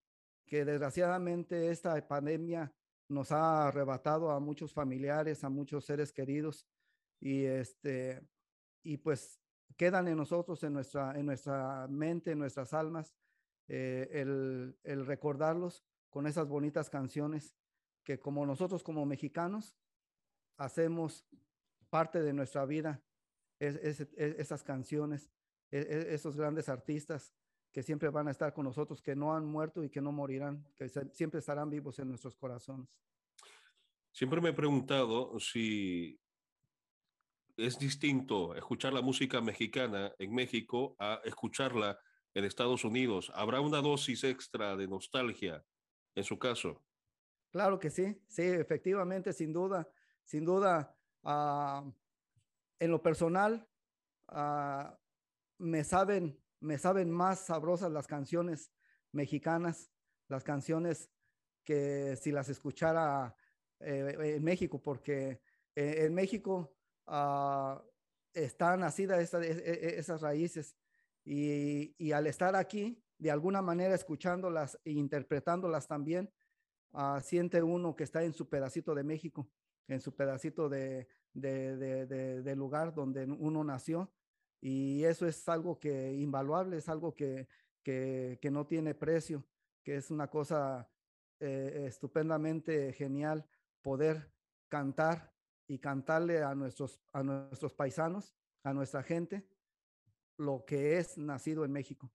que 0.45 0.65
desgraciadamente 0.65 1.69
esta 1.69 2.05
pandemia 2.07 2.73
nos 3.07 3.31
ha 3.31 3.67
arrebatado 3.67 4.31
a 4.31 4.39
muchos 4.39 4.73
familiares, 4.73 5.43
a 5.43 5.49
muchos 5.49 5.85
seres 5.85 6.11
queridos 6.11 6.67
y 7.19 7.45
este 7.45 8.21
y 8.83 8.97
pues 8.97 9.39
quedan 9.77 10.07
en 10.09 10.17
nosotros, 10.17 10.61
en 10.63 10.73
nuestra, 10.73 11.17
en 11.17 11.25
nuestra 11.25 11.87
mente, 11.87 12.31
en 12.31 12.39
nuestras 12.39 12.73
almas, 12.73 13.15
eh, 13.69 14.09
el, 14.11 14.77
el, 14.83 15.05
recordarlos 15.05 15.85
con 16.09 16.27
esas 16.27 16.49
bonitas 16.49 16.89
canciones 16.89 17.55
que 18.03 18.19
como 18.19 18.45
nosotros 18.45 18.83
como 18.83 19.05
mexicanos 19.05 19.77
hacemos 20.57 21.25
parte 21.93 22.23
de 22.23 22.33
nuestra 22.33 22.65
vida, 22.65 22.99
es, 23.59 23.75
es, 23.75 23.99
es, 23.99 24.39
esas 24.39 24.63
canciones 24.63 25.29
e, 25.69 25.77
e, 25.77 26.15
esos 26.15 26.35
grandes 26.35 26.67
artistas 26.67 27.35
que 27.71 27.83
siempre 27.83 28.09
van 28.09 28.27
a 28.27 28.31
estar 28.31 28.51
con 28.51 28.65
nosotros, 28.65 28.99
que 28.99 29.15
no 29.15 29.35
han 29.35 29.45
muerto 29.45 29.83
y 29.83 29.91
que 29.91 30.01
no 30.01 30.11
morirán, 30.11 30.67
que 30.75 30.89
siempre 30.89 31.39
estarán 31.39 31.69
vivos 31.69 31.99
en 31.99 32.09
nuestros 32.09 32.35
corazones. 32.35 32.89
Siempre 34.11 34.41
me 34.41 34.49
he 34.49 34.53
preguntado 34.53 35.39
si 35.39 36.19
es 37.57 37.77
distinto 37.77 38.55
escuchar 38.55 38.91
la 38.91 39.03
música 39.03 39.39
mexicana 39.39 40.15
en 40.17 40.33
México 40.33 40.95
a 40.97 41.21
escucharla 41.23 41.99
en 42.33 42.43
Estados 42.43 42.83
Unidos. 42.83 43.31
¿Habrá 43.35 43.61
una 43.61 43.81
dosis 43.81 44.23
extra 44.23 44.75
de 44.75 44.87
nostalgia 44.87 45.63
en 46.15 46.23
su 46.23 46.39
caso? 46.39 46.83
Claro 47.51 47.77
que 47.77 47.91
sí, 47.91 48.19
sí, 48.27 48.41
efectivamente, 48.41 49.31
sin 49.31 49.53
duda, 49.53 49.87
sin 50.23 50.43
duda. 50.43 50.97
Uh, 51.23 51.91
en 52.79 52.91
lo 52.91 53.01
personal, 53.01 53.67
uh, 54.31 54.93
me 55.57 55.83
saben, 55.83 56.37
me 56.59 56.77
saben 56.77 57.09
más 57.09 57.45
sabrosas 57.45 57.91
las 57.91 58.07
canciones 58.07 58.71
mexicanas, 59.11 59.89
las 60.27 60.43
canciones 60.43 61.09
que 61.63 62.17
si 62.17 62.31
las 62.31 62.49
escuchara 62.49 63.35
eh, 63.79 64.35
en 64.35 64.43
México, 64.43 64.81
porque 64.81 65.41
eh, 65.75 66.05
en 66.05 66.13
México 66.13 66.75
uh, 67.07 67.79
están 68.33 68.81
nacidas 68.81 69.33
e, 69.33 69.51
e, 69.51 69.99
esas 69.99 70.21
raíces. 70.21 70.75
Y, 71.25 71.95
y, 71.97 72.11
al 72.11 72.27
estar 72.27 72.55
aquí, 72.55 73.01
de 73.17 73.31
alguna 73.31 73.61
manera 73.61 73.95
escuchándolas 73.95 74.77
e 74.83 74.91
interpretándolas 74.91 75.87
también, 75.87 76.33
siente 77.23 77.63
uno 77.63 77.95
que 77.95 78.03
está 78.03 78.23
en 78.23 78.33
su 78.33 78.47
pedacito 78.49 78.93
de 78.93 79.03
México, 79.03 79.49
en 79.87 80.01
su 80.01 80.15
pedacito 80.15 80.69
de, 80.69 81.07
de, 81.33 82.05
de, 82.41 82.55
lugar 82.55 82.93
donde 82.93 83.25
uno 83.25 83.63
nació 83.63 84.11
Y 84.61 85.03
eso 85.03 85.27
es 85.27 85.47
algo 85.49 85.79
que 85.79 86.13
invaluable, 86.13 86.77
es 86.77 86.89
algo 86.89 87.15
que, 87.15 87.47
que, 87.83 88.39
que 88.41 88.51
no 88.51 88.65
tiene 88.65 88.95
precio, 88.95 89.45
que 89.83 89.97
es 89.97 90.11
una 90.11 90.27
cosa 90.29 90.89
eh, 91.39 91.85
estupendamente 91.87 92.93
genial 92.93 93.45
poder 93.81 94.31
cantar 94.69 95.33
y 95.67 95.79
cantarle 95.79 96.41
a 96.41 96.55
nuestros, 96.55 97.01
a 97.11 97.23
nuestros 97.23 97.73
paisanos, 97.73 98.35
a 98.63 98.73
nuestra 98.73 99.03
gente, 99.03 99.47
lo 100.37 100.63
que 100.65 100.97
es 100.97 101.17
nacido 101.17 101.65
en 101.65 101.71
México. 101.71 102.11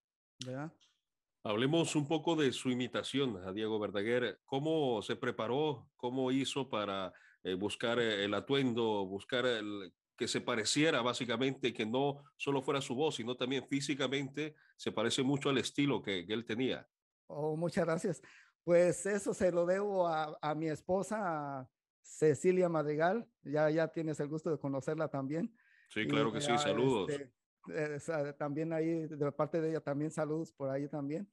Hablemos 1.44 1.94
un 1.94 2.06
poco 2.06 2.36
de 2.36 2.52
su 2.52 2.70
imitación 2.70 3.36
a 3.44 3.52
Diego 3.52 3.78
Verdaguer. 3.78 4.40
¿Cómo 4.44 5.02
se 5.02 5.16
preparó? 5.16 5.88
¿Cómo 5.96 6.30
hizo 6.32 6.68
para 6.68 7.12
eh, 7.44 7.54
buscar 7.54 7.98
eh, 7.98 8.24
el 8.24 8.34
atuendo, 8.34 9.06
buscar 9.06 9.46
el, 9.46 9.92
que 10.16 10.28
se 10.28 10.40
pareciera 10.40 11.00
básicamente, 11.00 11.72
que 11.72 11.86
no 11.86 12.24
solo 12.36 12.60
fuera 12.60 12.80
su 12.80 12.94
voz, 12.94 13.14
sino 13.14 13.36
también 13.36 13.66
físicamente 13.68 14.56
se 14.76 14.90
parece 14.90 15.22
mucho 15.22 15.48
al 15.50 15.58
estilo 15.58 16.02
que, 16.02 16.26
que 16.26 16.34
él 16.34 16.44
tenía? 16.44 16.86
Oh, 17.28 17.56
muchas 17.56 17.84
gracias. 17.84 18.22
Pues 18.64 19.06
eso 19.06 19.32
se 19.32 19.52
lo 19.52 19.64
debo 19.64 20.08
a, 20.08 20.36
a 20.42 20.54
mi 20.54 20.68
esposa, 20.68 21.70
Cecilia 22.02 22.68
Madrigal. 22.68 23.26
Ya, 23.42 23.70
ya 23.70 23.88
tienes 23.88 24.18
el 24.20 24.28
gusto 24.28 24.50
de 24.50 24.58
conocerla 24.58 25.08
también. 25.08 25.54
Sí, 25.88 26.06
claro 26.06 26.32
que 26.32 26.40
sí, 26.40 26.56
saludos. 26.58 27.10
Este, 27.10 27.32
eh, 27.72 28.32
también 28.36 28.72
ahí, 28.72 29.06
de 29.06 29.32
parte 29.32 29.60
de 29.60 29.70
ella, 29.70 29.80
también 29.80 30.10
saludos 30.10 30.52
por 30.52 30.68
ahí 30.70 30.88
también. 30.88 31.30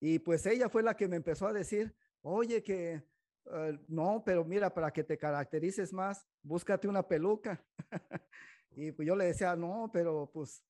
Y 0.00 0.18
pues 0.18 0.46
ella 0.46 0.68
fue 0.68 0.82
la 0.82 0.96
que 0.96 1.06
me 1.06 1.16
empezó 1.16 1.46
a 1.46 1.52
decir, 1.52 1.94
oye, 2.22 2.62
que 2.62 3.02
uh, 3.46 3.76
no, 3.88 4.22
pero 4.24 4.44
mira, 4.44 4.72
para 4.72 4.92
que 4.92 5.04
te 5.04 5.18
caracterices 5.18 5.92
más, 5.92 6.26
búscate 6.42 6.88
una 6.88 7.06
peluca. 7.06 7.64
y 8.70 8.92
pues 8.92 9.06
yo 9.06 9.16
le 9.16 9.26
decía, 9.26 9.56
no, 9.56 9.90
pero 9.92 10.30
pues, 10.32 10.64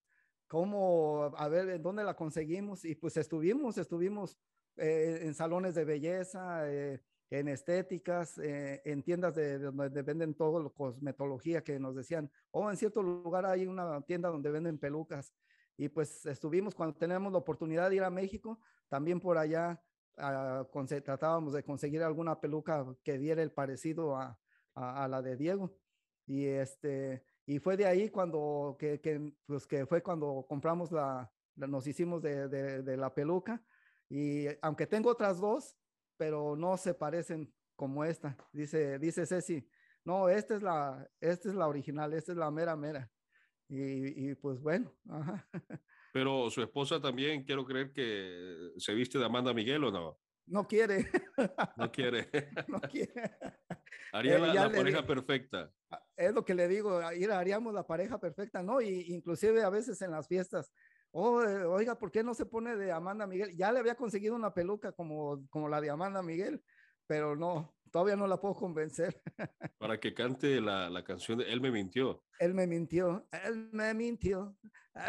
¿cómo? 0.46 1.32
A 1.36 1.48
ver, 1.48 1.68
¿en 1.70 1.82
dónde 1.82 2.04
la 2.04 2.14
conseguimos? 2.14 2.84
Y 2.84 2.94
pues 2.94 3.16
estuvimos, 3.16 3.78
estuvimos 3.78 4.38
eh, 4.76 5.20
en 5.22 5.34
salones 5.34 5.74
de 5.74 5.84
belleza, 5.84 6.70
eh, 6.70 7.00
en 7.30 7.48
estéticas, 7.48 8.38
eh, 8.38 8.82
en 8.84 9.02
tiendas 9.02 9.34
de, 9.34 9.58
donde 9.58 10.02
venden 10.02 10.34
todo, 10.34 10.60
lo 10.60 10.72
cosmetología, 10.72 11.62
que 11.62 11.78
nos 11.78 11.94
decían, 11.94 12.30
oh, 12.50 12.70
en 12.70 12.76
cierto 12.76 13.02
lugar 13.02 13.46
hay 13.46 13.66
una 13.66 14.00
tienda 14.02 14.28
donde 14.28 14.50
venden 14.50 14.78
pelucas. 14.78 15.32
Y 15.76 15.88
pues 15.88 16.26
estuvimos, 16.26 16.74
cuando 16.74 16.96
tenemos 16.96 17.32
la 17.32 17.38
oportunidad 17.38 17.90
de 17.90 17.96
ir 17.96 18.02
a 18.02 18.10
México, 18.10 18.60
también 18.88 19.20
por 19.20 19.38
allá 19.38 19.82
uh, 20.18 20.86
tratábamos 21.02 21.52
de 21.52 21.62
conseguir 21.62 22.02
alguna 22.02 22.40
peluca 22.40 22.86
que 23.02 23.18
diera 23.18 23.42
el 23.42 23.52
parecido 23.52 24.16
a, 24.16 24.38
la 24.74 25.22
de 25.22 25.36
Diego. 25.36 25.76
Y, 26.26 26.46
este, 26.46 27.24
y 27.46 27.58
fue 27.58 27.76
de 27.76 27.86
ahí 27.86 28.08
cuando, 28.08 28.76
que, 28.78 29.00
que, 29.00 29.32
pues 29.46 29.66
que 29.66 29.86
fue 29.86 30.02
cuando 30.02 30.46
compramos 30.48 30.92
la, 30.92 31.30
nos 31.56 31.86
hicimos 31.86 32.22
de, 32.22 32.96
la 32.96 33.14
peluca. 33.14 33.62
Y 34.08 34.46
aunque 34.60 34.86
tengo 34.86 35.10
otras 35.10 35.38
dos, 35.40 35.76
pero 36.16 36.56
no 36.56 36.76
se 36.76 36.94
parecen 36.94 37.52
como 37.76 38.04
esta. 38.04 38.36
Dice, 38.52 38.98
dice 38.98 39.26
Ceci, 39.26 39.68
no, 40.04 40.28
esta 40.28 40.54
es 40.54 40.62
la, 40.62 41.08
esta 41.20 41.48
es 41.48 41.54
la 41.54 41.68
original, 41.68 42.12
esta 42.12 42.32
es 42.32 42.38
la 42.38 42.50
mera 42.50 42.76
mera. 42.76 43.10
Y, 43.68 44.30
y 44.30 44.34
pues 44.34 44.60
bueno. 44.60 44.92
Ajá. 45.08 45.46
Pero 46.12 46.50
su 46.50 46.62
esposa 46.62 47.00
también, 47.00 47.42
quiero 47.42 47.64
creer 47.64 47.92
que 47.92 48.72
se 48.76 48.94
viste 48.94 49.18
de 49.18 49.24
Amanda 49.24 49.54
Miguel 49.54 49.84
o 49.84 49.90
no. 49.90 50.18
No 50.46 50.66
quiere. 50.66 51.10
No 51.76 51.90
quiere. 51.90 52.28
No 52.68 52.80
quiere. 52.80 53.38
Haría 54.12 54.38
la, 54.38 54.52
la 54.52 54.70
pareja 54.70 55.00
digo, 55.00 55.06
perfecta. 55.06 55.72
Es 56.16 56.34
lo 56.34 56.44
que 56.44 56.54
le 56.54 56.68
digo, 56.68 56.98
haríamos 56.98 57.72
la 57.72 57.86
pareja 57.86 58.20
perfecta, 58.20 58.62
¿no? 58.62 58.82
Y 58.82 59.14
inclusive 59.14 59.62
a 59.62 59.70
veces 59.70 60.02
en 60.02 60.10
las 60.10 60.28
fiestas, 60.28 60.70
oh, 61.12 61.42
eh, 61.42 61.64
oiga, 61.64 61.98
¿por 61.98 62.10
qué 62.10 62.22
no 62.22 62.34
se 62.34 62.44
pone 62.44 62.76
de 62.76 62.92
Amanda 62.92 63.26
Miguel? 63.26 63.56
Ya 63.56 63.72
le 63.72 63.78
había 63.78 63.94
conseguido 63.94 64.34
una 64.34 64.52
peluca 64.52 64.92
como, 64.92 65.46
como 65.48 65.68
la 65.68 65.80
de 65.80 65.88
Amanda 65.88 66.22
Miguel, 66.22 66.62
pero 67.06 67.34
no, 67.36 67.74
todavía 67.92 68.16
no 68.16 68.26
la 68.26 68.40
puedo 68.40 68.54
convencer. 68.54 69.22
Para 69.78 70.00
que 70.00 70.14
cante 70.14 70.60
la, 70.60 70.90
la 70.90 71.04
canción 71.04 71.38
de 71.38 71.52
Él 71.52 71.60
me 71.60 71.70
mintió. 71.70 72.24
Él 72.40 72.54
me 72.54 72.66
mintió, 72.66 73.28
él 73.44 73.68
me 73.70 73.94
mintió, 73.94 74.56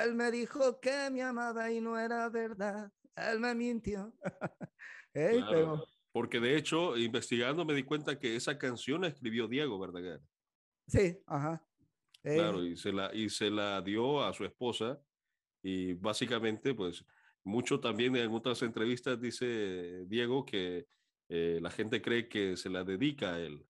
él 0.04 0.14
me 0.14 0.30
dijo 0.30 0.80
que 0.80 1.10
me 1.10 1.24
amaba 1.24 1.72
y 1.72 1.82
no 1.82 1.98
era 1.98 2.30
verdad, 2.30 2.92
él 3.16 3.40
me 3.40 3.56
mintió. 3.56 4.14
hey, 5.16 5.38
claro, 5.38 5.50
pero... 5.50 5.86
Porque 6.12 6.40
de 6.40 6.56
hecho, 6.56 6.96
investigando 6.96 7.66
me 7.66 7.74
di 7.74 7.82
cuenta 7.82 8.20
que 8.20 8.36
esa 8.36 8.60
canción 8.60 9.02
la 9.02 9.08
escribió 9.08 9.48
Diego 9.48 9.80
Verdaguer. 9.80 10.22
Sí, 10.88 11.18
ajá. 11.26 11.66
Claro, 12.22 12.64
y 12.64 12.78
se, 12.78 12.94
la, 12.94 13.14
y 13.14 13.30
se 13.30 13.50
la 13.50 13.82
dio 13.82 14.24
a 14.24 14.32
su 14.32 14.46
esposa 14.46 15.02
y 15.64 15.94
básicamente, 15.94 16.76
pues, 16.76 17.04
mucho 17.44 17.80
también 17.80 18.16
en 18.16 18.32
otras 18.32 18.62
entrevistas 18.62 19.20
dice 19.20 20.06
Diego 20.06 20.46
que 20.46 20.86
eh, 21.30 21.60
la 21.62 21.70
gente 21.70 22.02
cree 22.02 22.28
que 22.28 22.58
se 22.58 22.70
la 22.70 22.84
dedica 22.84 23.36
a 23.36 23.40
él. 23.40 23.66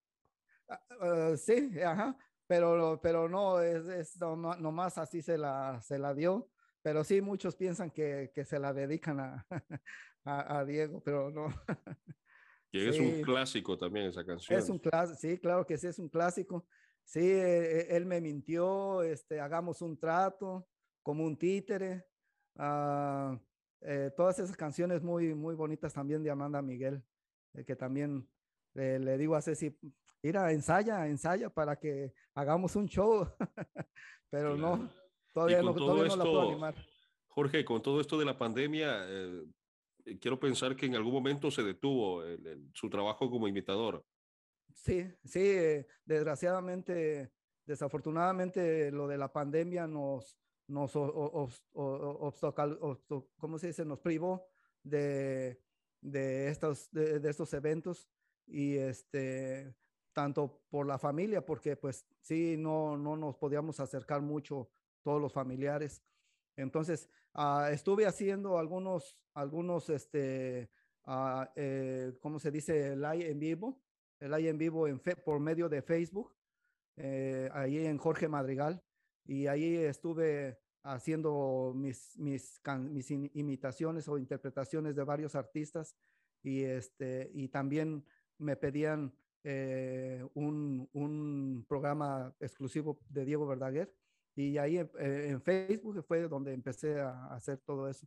Uh, 1.00 1.36
sí, 1.36 1.78
ajá, 1.80 2.16
pero, 2.46 3.00
pero 3.02 3.28
no, 3.28 3.60
es, 3.60 3.86
es 3.86 4.20
nomás, 4.20 4.58
nomás 4.60 4.98
así 4.98 5.22
se 5.22 5.38
la, 5.38 5.80
se 5.82 5.98
la 5.98 6.14
dio, 6.14 6.50
pero 6.82 7.04
sí 7.04 7.20
muchos 7.20 7.56
piensan 7.56 7.90
que, 7.90 8.30
que 8.34 8.44
se 8.44 8.58
la 8.58 8.72
dedican 8.72 9.20
a, 9.20 9.46
a, 10.24 10.58
a 10.58 10.64
Diego, 10.64 11.02
pero 11.02 11.30
no. 11.30 11.46
Que 12.70 12.80
sí. 12.92 12.98
es 12.98 12.98
un 12.98 13.22
clásico 13.22 13.78
también 13.78 14.06
esa 14.06 14.24
canción. 14.24 14.58
Es 14.58 14.68
un 14.68 14.80
clásico, 14.80 15.16
sí, 15.20 15.38
claro 15.38 15.64
que 15.64 15.78
sí, 15.78 15.86
es 15.86 15.98
un 16.00 16.08
clásico. 16.08 16.66
Sí, 17.04 17.20
eh, 17.20 17.86
él 17.94 18.04
me 18.04 18.20
mintió, 18.20 19.00
este, 19.04 19.38
hagamos 19.38 19.80
un 19.80 19.96
trato, 19.96 20.66
como 21.00 21.24
un 21.24 21.38
títere. 21.38 22.04
Uh, 22.56 23.38
eh, 23.80 24.10
todas 24.16 24.40
esas 24.40 24.56
canciones 24.56 25.02
muy, 25.02 25.34
muy 25.34 25.54
bonitas 25.54 25.92
también 25.92 26.24
de 26.24 26.30
Amanda 26.30 26.62
Miguel, 26.62 27.04
que 27.62 27.76
también 27.76 28.28
eh, 28.74 28.98
le 29.00 29.16
digo 29.16 29.36
a 29.36 29.42
Ceci, 29.42 29.76
mira, 30.22 30.50
ensaya, 30.50 31.06
ensaya 31.06 31.50
para 31.50 31.76
que 31.76 32.12
hagamos 32.34 32.74
un 32.74 32.88
show, 32.88 33.28
pero 34.30 34.56
claro. 34.56 34.76
no, 34.76 34.90
todavía, 35.32 35.62
no, 35.62 35.74
todavía 35.74 36.06
esto, 36.06 36.16
no 36.16 36.24
la 36.24 36.30
puedo 36.30 36.48
animar. 36.50 36.74
Jorge, 37.28 37.64
con 37.64 37.82
todo 37.82 38.00
esto 38.00 38.18
de 38.18 38.24
la 38.24 38.36
pandemia, 38.36 39.04
eh, 39.08 39.44
quiero 40.20 40.40
pensar 40.40 40.74
que 40.74 40.86
en 40.86 40.96
algún 40.96 41.12
momento 41.12 41.50
se 41.50 41.62
detuvo 41.62 42.24
el, 42.24 42.46
el, 42.46 42.70
su 42.72 42.90
trabajo 42.90 43.30
como 43.30 43.46
imitador. 43.46 44.04
Sí, 44.72 45.06
sí, 45.24 45.40
eh, 45.40 45.86
desgraciadamente, 46.04 47.32
desafortunadamente 47.64 48.90
lo 48.90 49.06
de 49.06 49.18
la 49.18 49.32
pandemia 49.32 49.86
nos, 49.86 50.36
nos 50.66 50.92
obstacal, 50.96 52.78
¿cómo 53.36 53.58
se 53.58 53.68
dice? 53.68 53.84
Nos 53.84 54.00
privó 54.00 54.48
de, 54.82 55.60
de, 56.04 56.48
estos, 56.48 56.90
de, 56.92 57.28
estos 57.28 57.52
eventos 57.54 58.08
y 58.46 58.76
este, 58.76 59.74
tanto 60.12 60.62
por 60.68 60.86
la 60.86 60.98
familia, 60.98 61.44
porque 61.44 61.76
pues 61.76 62.06
sí, 62.20 62.56
no, 62.56 62.96
no 62.96 63.16
nos 63.16 63.36
podíamos 63.36 63.80
acercar 63.80 64.20
mucho 64.20 64.70
todos 65.02 65.20
los 65.20 65.32
familiares. 65.32 66.02
Entonces, 66.56 67.08
uh, 67.34 67.66
estuve 67.72 68.06
haciendo 68.06 68.58
algunos, 68.58 69.18
algunos, 69.32 69.88
este, 69.90 70.70
uh, 71.06 71.44
¿cómo 72.20 72.38
se 72.38 72.50
dice? 72.50 72.94
Live 72.94 73.30
en 73.30 73.40
vivo, 73.40 73.80
el 74.20 74.30
live 74.30 74.50
en 74.50 74.58
vivo 74.58 74.86
en 74.86 75.00
fe, 75.00 75.16
por 75.16 75.40
medio 75.40 75.68
de 75.68 75.82
Facebook, 75.82 76.34
eh, 76.96 77.48
ahí 77.52 77.86
en 77.86 77.98
Jorge 77.98 78.28
Madrigal 78.28 78.80
y 79.24 79.48
ahí 79.48 79.76
estuve 79.76 80.60
haciendo 80.84 81.72
mis, 81.74 82.16
mis, 82.18 82.60
mis 82.90 83.10
imitaciones 83.10 84.06
o 84.06 84.18
interpretaciones 84.18 84.94
de 84.94 85.02
varios 85.02 85.34
artistas 85.34 85.96
y, 86.42 86.62
este, 86.62 87.30
y 87.34 87.48
también 87.48 88.04
me 88.38 88.56
pedían 88.56 89.12
eh, 89.42 90.24
un, 90.34 90.88
un, 90.92 91.64
programa 91.68 92.34
exclusivo 92.38 93.00
de 93.08 93.24
Diego 93.24 93.46
Verdaguer 93.46 93.94
y 94.36 94.58
ahí 94.58 94.78
eh, 94.78 94.88
en 94.98 95.40
Facebook 95.40 96.02
fue 96.02 96.28
donde 96.28 96.52
empecé 96.52 97.00
a, 97.00 97.26
hacer 97.34 97.58
todo 97.58 97.88
eso, 97.88 98.06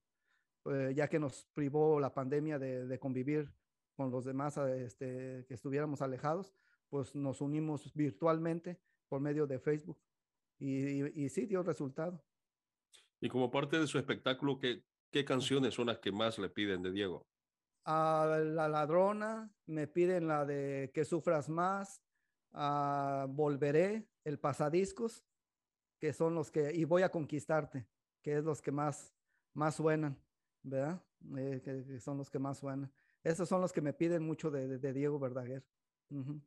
eh, 0.66 0.94
ya 0.96 1.08
que 1.08 1.20
nos 1.20 1.46
privó 1.54 2.00
la 2.00 2.14
pandemia 2.14 2.60
de, 2.60 2.86
de 2.86 3.00
convivir 3.00 3.52
con 3.96 4.12
los 4.12 4.26
demás 4.26 4.58
este, 4.58 5.46
que 5.48 5.54
estuviéramos 5.56 6.02
alejados, 6.04 6.54
pues 6.90 7.16
nos 7.16 7.42
unimos 7.42 7.92
virtualmente 7.96 8.80
por 9.10 9.20
medio 9.20 9.48
de 9.48 9.60
Facebook. 9.60 9.98
Y, 10.60 11.04
y, 11.04 11.26
y, 11.26 11.30
sí 11.30 11.46
dio 11.46 11.64
resultado. 11.64 12.24
Y 13.20 13.30
como 13.30 13.50
parte 13.50 13.80
de 13.80 13.88
su 13.88 13.98
espectáculo, 13.98 14.60
¿qué, 14.60 14.84
qué 15.12 15.26
canciones 15.26 15.74
son 15.74 15.88
las 15.88 16.00
que 16.00 16.12
más 16.12 16.38
le 16.38 16.50
piden 16.50 16.84
de 16.84 16.92
Diego? 16.92 17.28
A 17.86 18.40
La 18.44 18.68
Ladrona, 18.68 19.50
me 19.66 19.88
piden 19.88 20.28
la 20.28 20.46
de 20.46 20.92
Que 20.94 21.06
Sufras 21.06 21.50
Más, 21.50 22.02
a 22.52 23.26
Volveré, 23.30 24.08
El 24.24 24.40
Pasadiscos, 24.40 25.24
que 26.00 26.14
son 26.14 26.36
los 26.36 26.52
que, 26.52 26.74
y 26.74 26.84
Voy 26.84 27.02
a 27.02 27.10
Conquistarte, 27.10 27.88
que 28.22 28.38
es 28.38 28.44
los 28.44 28.62
que 28.62 28.72
más, 28.72 29.16
más 29.54 29.76
suenan, 29.76 30.22
¿verdad? 30.64 31.02
Eh, 31.38 31.62
que, 31.64 31.86
que, 31.86 32.00
son 32.00 32.18
los 32.18 32.30
que 32.30 32.40
más 32.40 32.60
suenan. 32.60 32.92
Esos 33.24 33.50
son 33.50 33.62
los 33.62 33.74
que 33.74 33.82
me 33.82 33.94
piden 33.94 34.24
mucho 34.24 34.52
de, 34.52 34.68
de, 34.68 34.78
de 34.78 34.94
Diego 34.94 35.18
Verdaguer. 35.18 35.66
Uh 36.10 36.24
-huh. 36.24 36.42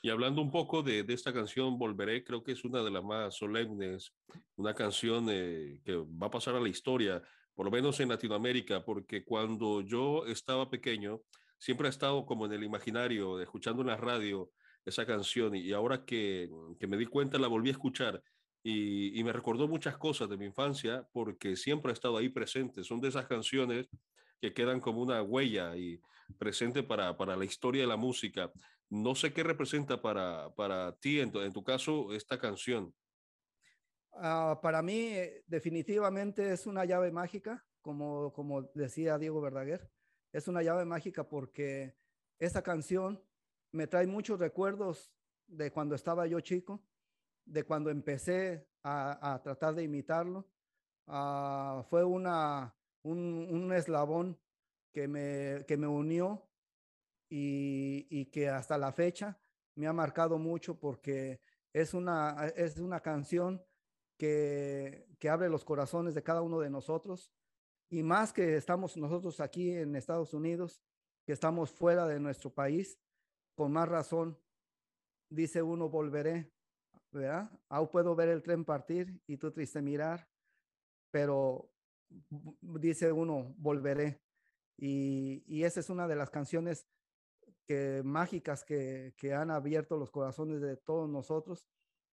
Y 0.00 0.10
hablando 0.10 0.40
un 0.40 0.50
poco 0.50 0.82
de, 0.82 1.02
de, 1.02 1.14
esta 1.14 1.32
canción, 1.32 1.76
Volveré, 1.76 2.22
creo 2.22 2.44
que 2.44 2.52
es 2.52 2.64
una 2.64 2.82
de 2.82 2.90
las 2.90 3.02
más 3.02 3.36
solemnes, 3.36 4.12
una 4.56 4.72
canción 4.74 5.26
eh, 5.28 5.80
que 5.84 5.96
va 5.96 6.28
a 6.28 6.30
pasar 6.30 6.54
a 6.54 6.60
la 6.60 6.68
historia, 6.68 7.20
por 7.54 7.66
lo 7.66 7.72
menos 7.72 7.98
en 7.98 8.08
Latinoamérica, 8.08 8.84
porque 8.84 9.24
cuando 9.24 9.80
yo 9.80 10.24
estaba 10.26 10.70
pequeño, 10.70 11.20
siempre 11.58 11.88
ha 11.88 11.90
estado 11.90 12.24
como 12.24 12.46
en 12.46 12.52
el 12.52 12.62
imaginario, 12.62 13.40
escuchando 13.40 13.82
en 13.82 13.88
la 13.88 13.96
radio 13.96 14.50
esa 14.84 15.04
canción, 15.04 15.56
y 15.56 15.72
ahora 15.72 16.04
que, 16.04 16.48
que 16.78 16.86
me 16.86 16.96
di 16.96 17.06
cuenta 17.06 17.36
la 17.38 17.48
volví 17.48 17.70
a 17.70 17.72
escuchar 17.72 18.22
y, 18.62 19.18
y, 19.18 19.24
me 19.24 19.32
recordó 19.32 19.66
muchas 19.66 19.96
cosas 19.98 20.28
de 20.28 20.36
mi 20.36 20.46
infancia, 20.46 21.06
porque 21.12 21.56
siempre 21.56 21.90
ha 21.90 21.94
estado 21.94 22.16
ahí 22.16 22.28
presente. 22.28 22.84
Son 22.84 23.00
de 23.00 23.08
esas 23.08 23.26
canciones 23.26 23.88
que 24.40 24.52
quedan 24.52 24.80
como 24.80 25.00
una 25.00 25.22
huella 25.22 25.76
y 25.76 26.00
presente 26.38 26.82
para, 26.82 27.16
para 27.16 27.36
la 27.36 27.44
historia 27.44 27.82
de 27.82 27.88
la 27.88 27.96
música. 27.96 28.52
No 28.90 29.14
sé 29.14 29.32
qué 29.32 29.42
representa 29.42 30.00
para, 30.00 30.54
para 30.54 30.96
ti, 30.98 31.20
en 31.20 31.30
tu, 31.30 31.62
caso, 31.62 32.12
esta 32.14 32.38
canción. 32.38 32.94
Uh, 34.12 34.58
para 34.62 34.82
mí, 34.82 34.98
eh, 34.98 35.44
definitivamente 35.46 36.52
es 36.52 36.66
una 36.66 36.84
llave 36.84 37.12
mágica, 37.12 37.66
como, 37.82 38.32
como 38.32 38.62
decía 38.74 39.18
Diego 39.18 39.40
Verdaguer. 39.40 39.90
Es 40.32 40.48
una 40.48 40.62
llave 40.62 40.84
mágica 40.84 41.28
porque 41.28 41.96
esta 42.38 42.62
canción 42.62 43.22
me 43.72 43.86
trae 43.86 44.06
muchos 44.06 44.38
recuerdos 44.38 45.12
de 45.46 45.70
cuando 45.70 45.94
estaba 45.94 46.26
yo 46.26 46.40
chico, 46.40 46.82
de 47.44 47.64
cuando 47.64 47.90
empecé 47.90 48.66
a, 48.82 49.34
a 49.34 49.42
tratar 49.42 49.74
de 49.74 49.84
imitarlo. 49.84 50.48
Uh, 51.06 51.82
fue 51.84 52.04
una, 52.04 52.74
un, 53.02 53.48
un, 53.50 53.72
eslabón 53.72 54.38
que 54.92 55.08
me, 55.08 55.64
que 55.66 55.76
me 55.76 55.86
unió 55.86 56.47
y, 57.28 58.06
y, 58.10 58.26
que 58.26 58.48
hasta 58.48 58.78
la 58.78 58.92
fecha 58.92 59.38
me 59.74 59.86
ha 59.86 59.92
marcado 59.92 60.38
mucho 60.38 60.78
porque 60.78 61.40
es 61.72 61.94
una, 61.94 62.48
es 62.56 62.78
una 62.78 63.00
canción 63.00 63.62
que, 64.16 65.06
que 65.18 65.28
abre 65.28 65.48
los 65.48 65.64
corazones 65.64 66.14
de 66.14 66.22
cada 66.22 66.42
uno 66.42 66.60
de 66.60 66.70
nosotros 66.70 67.32
y 67.90 68.02
más 68.02 68.32
que 68.32 68.56
estamos 68.56 68.96
nosotros 68.96 69.40
aquí 69.40 69.70
en 69.70 69.96
Estados 69.96 70.34
Unidos, 70.34 70.82
que 71.24 71.32
estamos 71.32 71.70
fuera 71.70 72.06
de 72.06 72.20
nuestro 72.20 72.52
país, 72.52 72.98
con 73.54 73.72
más 73.72 73.88
razón, 73.88 74.38
dice 75.30 75.62
uno, 75.62 75.88
volveré, 75.88 76.52
¿verdad? 77.10 77.50
Aún 77.68 77.88
puedo 77.88 78.14
ver 78.14 78.28
el 78.28 78.42
tren 78.42 78.64
partir 78.64 79.20
y 79.26 79.38
tú 79.38 79.50
triste 79.50 79.80
mirar, 79.80 80.28
pero 81.10 81.70
dice 82.60 83.10
uno, 83.10 83.54
volveré. 83.56 84.20
Y, 84.76 85.42
y 85.46 85.64
esa 85.64 85.80
es 85.80 85.90
una 85.90 86.06
de 86.06 86.16
las 86.16 86.30
canciones 86.30 86.86
mágicas 88.04 88.64
que, 88.64 89.14
que, 89.16 89.34
han 89.34 89.50
abierto 89.50 89.96
los 89.96 90.10
corazones 90.10 90.60
de 90.60 90.76
todos 90.76 91.08
nosotros 91.08 91.66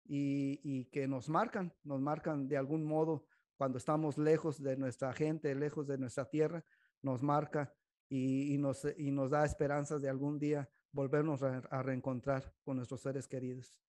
y, 0.06 0.60
y, 0.64 0.86
que 0.86 1.08
nos 1.08 1.30
marcan, 1.30 1.74
nos 1.84 2.02
marcan 2.02 2.48
de 2.48 2.58
algún 2.58 2.84
modo 2.84 3.26
cuando 3.58 3.78
estamos 3.78 4.18
lejos 4.18 4.62
de 4.62 4.78
nuestra 4.78 5.14
gente, 5.14 5.54
lejos 5.54 5.88
de 5.88 5.98
nuestra 5.98 6.26
tierra, 6.30 6.64
nos 7.02 7.22
marca 7.22 7.74
y, 8.10 8.54
y 8.54 8.58
nos, 8.58 8.88
y 8.98 9.12
nos 9.12 9.30
da 9.30 9.46
esperanzas 9.46 10.02
de 10.02 10.10
algún 10.10 10.40
día 10.40 10.70
volvernos 10.92 11.44
a, 11.44 11.58
a, 11.70 11.84
reencontrar 11.84 12.54
con 12.64 12.78
nuestros 12.78 13.02
seres 13.02 13.28
queridos. 13.28 13.80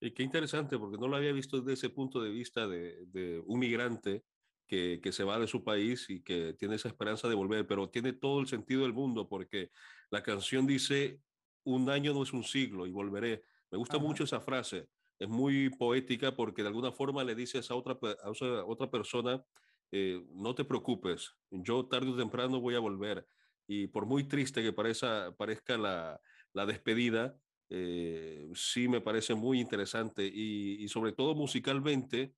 Y 0.00 0.12
qué 0.12 0.22
interesante, 0.22 0.78
porque 0.78 0.98
no 0.98 1.08
lo 1.08 1.16
había 1.16 1.32
visto 1.32 1.58
desde 1.58 1.72
ese 1.74 1.90
punto 1.90 2.22
de 2.22 2.30
vista 2.30 2.66
de, 2.66 3.06
de 3.06 3.42
un 3.46 3.58
migrante 3.58 4.24
que, 4.70 5.00
que, 5.02 5.10
se 5.10 5.24
va 5.24 5.40
de 5.40 5.48
su 5.48 5.64
país 5.64 6.08
y 6.08 6.22
que 6.22 6.54
tiene 6.54 6.76
esa 6.76 6.86
esperanza 6.86 7.28
de 7.28 7.34
volver, 7.34 7.66
pero 7.66 7.90
tiene 7.90 8.12
todo 8.12 8.40
el 8.40 8.46
sentido 8.46 8.82
del 8.82 8.92
mundo 8.92 9.28
porque 9.28 9.72
la 10.10 10.22
canción 10.22 10.64
dice, 10.64 11.20
un 11.64 11.90
año 11.90 12.14
no 12.14 12.22
es 12.22 12.32
un 12.32 12.44
siglo 12.44 12.86
y 12.86 12.92
volveré. 12.92 13.42
Me 13.72 13.78
gusta 13.78 13.96
Ajá. 13.96 14.06
mucho 14.06 14.22
esa 14.22 14.40
frase, 14.40 14.88
es 15.18 15.28
muy 15.28 15.70
poética 15.70 16.36
porque 16.36 16.62
de 16.62 16.68
alguna 16.68 16.92
forma 16.92 17.24
le 17.24 17.34
dices 17.34 17.68
a 17.72 17.74
otra, 17.74 17.98
a 18.22 18.64
otra 18.64 18.88
persona, 18.88 19.44
eh, 19.90 20.22
no 20.34 20.54
te 20.54 20.64
preocupes, 20.64 21.34
yo 21.50 21.84
tarde 21.86 22.10
o 22.10 22.16
temprano 22.16 22.60
voy 22.60 22.76
a 22.76 22.80
volver. 22.80 23.26
Y 23.66 23.88
por 23.88 24.06
muy 24.06 24.22
triste 24.22 24.62
que 24.62 24.72
parezca, 24.72 25.34
parezca 25.36 25.76
la, 25.76 26.20
la 26.52 26.64
despedida, 26.64 27.36
eh, 27.70 28.48
sí 28.54 28.86
me 28.86 29.00
parece 29.00 29.34
muy 29.34 29.60
interesante 29.60 30.24
y, 30.32 30.76
y 30.82 30.88
sobre 30.88 31.12
todo 31.12 31.34
musicalmente 31.34 32.34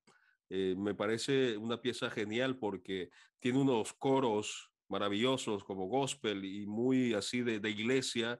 eh, 0.55 0.75
me 0.77 0.93
parece 0.93 1.57
una 1.57 1.81
pieza 1.81 2.11
genial 2.11 2.59
porque 2.59 3.09
tiene 3.39 3.57
unos 3.57 3.91
coros 3.91 4.69
maravillosos 4.87 5.63
como 5.63 5.87
gospel 5.87 6.45
y 6.45 6.67
muy 6.67 7.15
así 7.15 7.41
de, 7.41 7.59
de 7.59 7.71
iglesia 7.71 8.39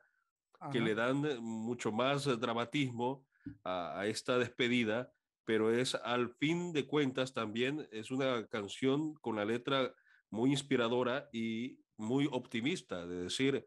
Ajá. 0.60 0.70
que 0.70 0.80
le 0.80 0.94
dan 0.94 1.42
mucho 1.42 1.92
más 1.92 2.26
dramatismo 2.40 3.26
a, 3.64 4.00
a, 4.00 4.06
esta 4.06 4.38
despedida, 4.38 5.12
pero 5.44 5.74
es 5.74 5.96
al 5.96 6.30
fin 6.36 6.72
de 6.72 6.86
cuentas 6.86 7.34
también 7.34 7.88
es 7.92 8.12
una 8.12 8.46
canción 8.46 9.16
con 9.16 9.36
la 9.36 9.46
letra 9.46 9.92
muy 10.30 10.52
inspiradora 10.52 11.30
y 11.34 11.80
muy 11.98 12.30
optimista, 12.32 13.08
de 13.08 13.24
decir, 13.24 13.66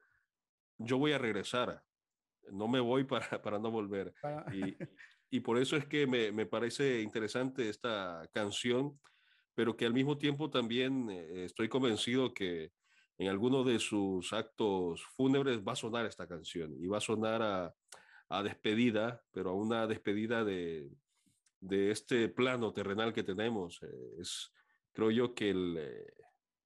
yo 0.78 0.98
voy 0.98 1.10
a 1.10 1.18
regresar, 1.18 1.82
no 2.52 2.68
me 2.68 2.78
voy 2.78 3.02
para, 3.02 3.26
para 3.42 3.58
no 3.58 3.72
volver. 3.72 4.14
Y, 4.52 4.76
y 5.30 5.40
por 5.40 5.58
eso 5.58 5.76
es 5.76 5.86
que 5.86 6.06
me, 6.06 6.32
me, 6.32 6.46
parece 6.46 7.00
interesante 7.00 7.68
esta 7.68 8.28
canción, 8.32 8.98
pero 9.54 9.76
que 9.76 9.86
al 9.86 9.94
mismo 9.94 10.18
tiempo 10.18 10.50
también 10.50 11.08
eh, 11.10 11.44
estoy 11.44 11.68
convencido 11.68 12.32
que 12.32 12.72
en 13.18 13.28
alguno 13.28 13.64
de 13.64 13.78
sus 13.78 14.32
actos 14.32 15.02
fúnebres 15.16 15.62
va 15.66 15.72
a 15.72 15.76
sonar 15.76 16.06
esta 16.06 16.26
canción 16.26 16.74
y 16.78 16.86
va 16.86 16.98
a 16.98 17.00
sonar 17.00 17.42
a, 17.42 17.74
a 18.28 18.42
despedida, 18.42 19.22
pero 19.32 19.50
a 19.50 19.54
una 19.54 19.86
despedida 19.86 20.44
de, 20.44 20.90
de 21.60 21.90
este 21.90 22.28
plano 22.28 22.72
terrenal 22.72 23.12
que 23.12 23.22
tenemos. 23.22 23.82
Eh, 23.82 24.20
es, 24.20 24.52
creo 24.92 25.10
yo 25.10 25.34
que 25.34 25.50
el, 25.50 25.76
eh, 25.78 26.12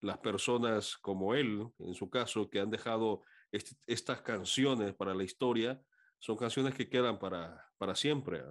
las 0.00 0.18
personas 0.18 0.96
como 0.96 1.34
él, 1.34 1.66
en 1.78 1.94
su 1.94 2.10
caso, 2.10 2.48
que 2.50 2.60
han 2.60 2.70
dejado 2.70 3.22
est 3.52 3.72
estas 3.86 4.22
canciones 4.22 4.94
para 4.94 5.14
la 5.14 5.24
historia, 5.24 5.80
son 6.18 6.36
canciones 6.36 6.74
que 6.74 6.88
quedan 6.88 7.18
para, 7.18 7.69
para 7.80 7.94
siempre. 7.94 8.42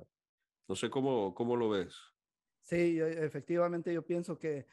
No 0.68 0.76
sé 0.76 0.90
cómo, 0.90 1.36
cómo 1.36 1.56
lo 1.56 1.70
ves. 1.70 1.96
Sí, 2.64 3.00
e, 3.00 3.24
efectivamente 3.24 3.94
yo 3.94 4.04
pienso 4.04 4.40
que 4.40 4.66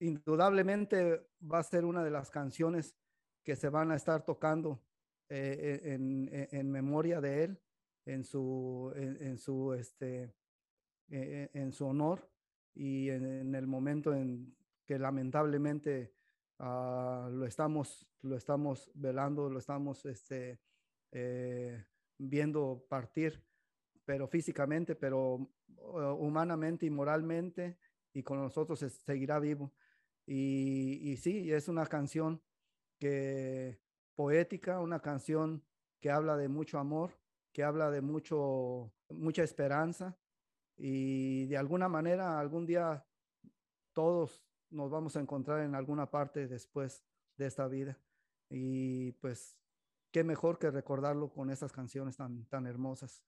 indudablemente 0.00 1.28
va 1.40 1.60
a 1.60 1.62
ser 1.62 1.84
una 1.84 2.02
de 2.02 2.10
las 2.10 2.28
canciones 2.28 2.96
que 3.44 3.54
se 3.54 3.68
van 3.68 3.92
a 3.92 3.94
estar 3.94 4.24
tocando 4.24 4.82
eh, 5.28 5.80
e, 5.84 5.94
en, 5.94 6.28
en, 6.32 6.48
en, 6.50 6.70
memoria 6.72 7.20
de 7.20 7.44
él, 7.44 7.60
en 8.04 8.24
su, 8.24 8.92
en, 8.96 9.38
su, 9.38 9.72
este, 9.72 10.34
e, 11.08 11.50
en 11.54 11.72
su 11.72 11.86
honor 11.86 12.28
y 12.74 13.08
en, 13.08 13.54
el 13.54 13.68
momento 13.68 14.12
en 14.12 14.52
que 14.84 14.98
lamentablemente 14.98 16.12
uh, 16.58 17.28
lo, 17.30 17.46
estamos, 17.46 18.04
lo 18.22 18.36
estamos 18.36 18.90
velando, 18.94 19.48
lo 19.48 19.60
estamos 19.60 20.04
este, 20.06 20.58
eh, 21.12 21.84
viendo 22.18 22.84
partir, 22.88 23.44
pero 24.04 24.26
físicamente, 24.28 24.94
pero 24.94 25.50
humanamente 26.18 26.86
y 26.86 26.90
moralmente, 26.90 27.78
y 28.12 28.22
con 28.22 28.38
nosotros 28.38 28.80
seguirá 28.80 29.38
vivo. 29.38 29.72
Y, 30.26 31.10
y 31.10 31.16
sí, 31.16 31.52
es 31.52 31.68
una 31.68 31.86
canción 31.86 32.42
que 32.98 33.80
poética, 34.14 34.80
una 34.80 35.00
canción 35.00 35.64
que 36.00 36.10
habla 36.10 36.36
de 36.36 36.48
mucho 36.48 36.78
amor, 36.78 37.18
que 37.52 37.62
habla 37.62 37.90
de 37.90 38.00
mucho, 38.00 38.92
mucha 39.08 39.42
esperanza, 39.42 40.16
y 40.76 41.46
de 41.46 41.56
alguna 41.56 41.88
manera 41.88 42.38
algún 42.38 42.66
día 42.66 43.04
todos 43.92 44.44
nos 44.70 44.90
vamos 44.90 45.16
a 45.16 45.20
encontrar 45.20 45.60
en 45.60 45.74
alguna 45.74 46.10
parte 46.10 46.48
después 46.48 47.04
de 47.36 47.46
esta 47.46 47.68
vida. 47.68 47.98
Y 48.48 49.12
pues 49.12 49.56
qué 50.10 50.24
mejor 50.24 50.58
que 50.58 50.70
recordarlo 50.70 51.30
con 51.30 51.50
estas 51.50 51.72
canciones 51.72 52.16
tan, 52.16 52.46
tan 52.46 52.66
hermosas. 52.66 53.22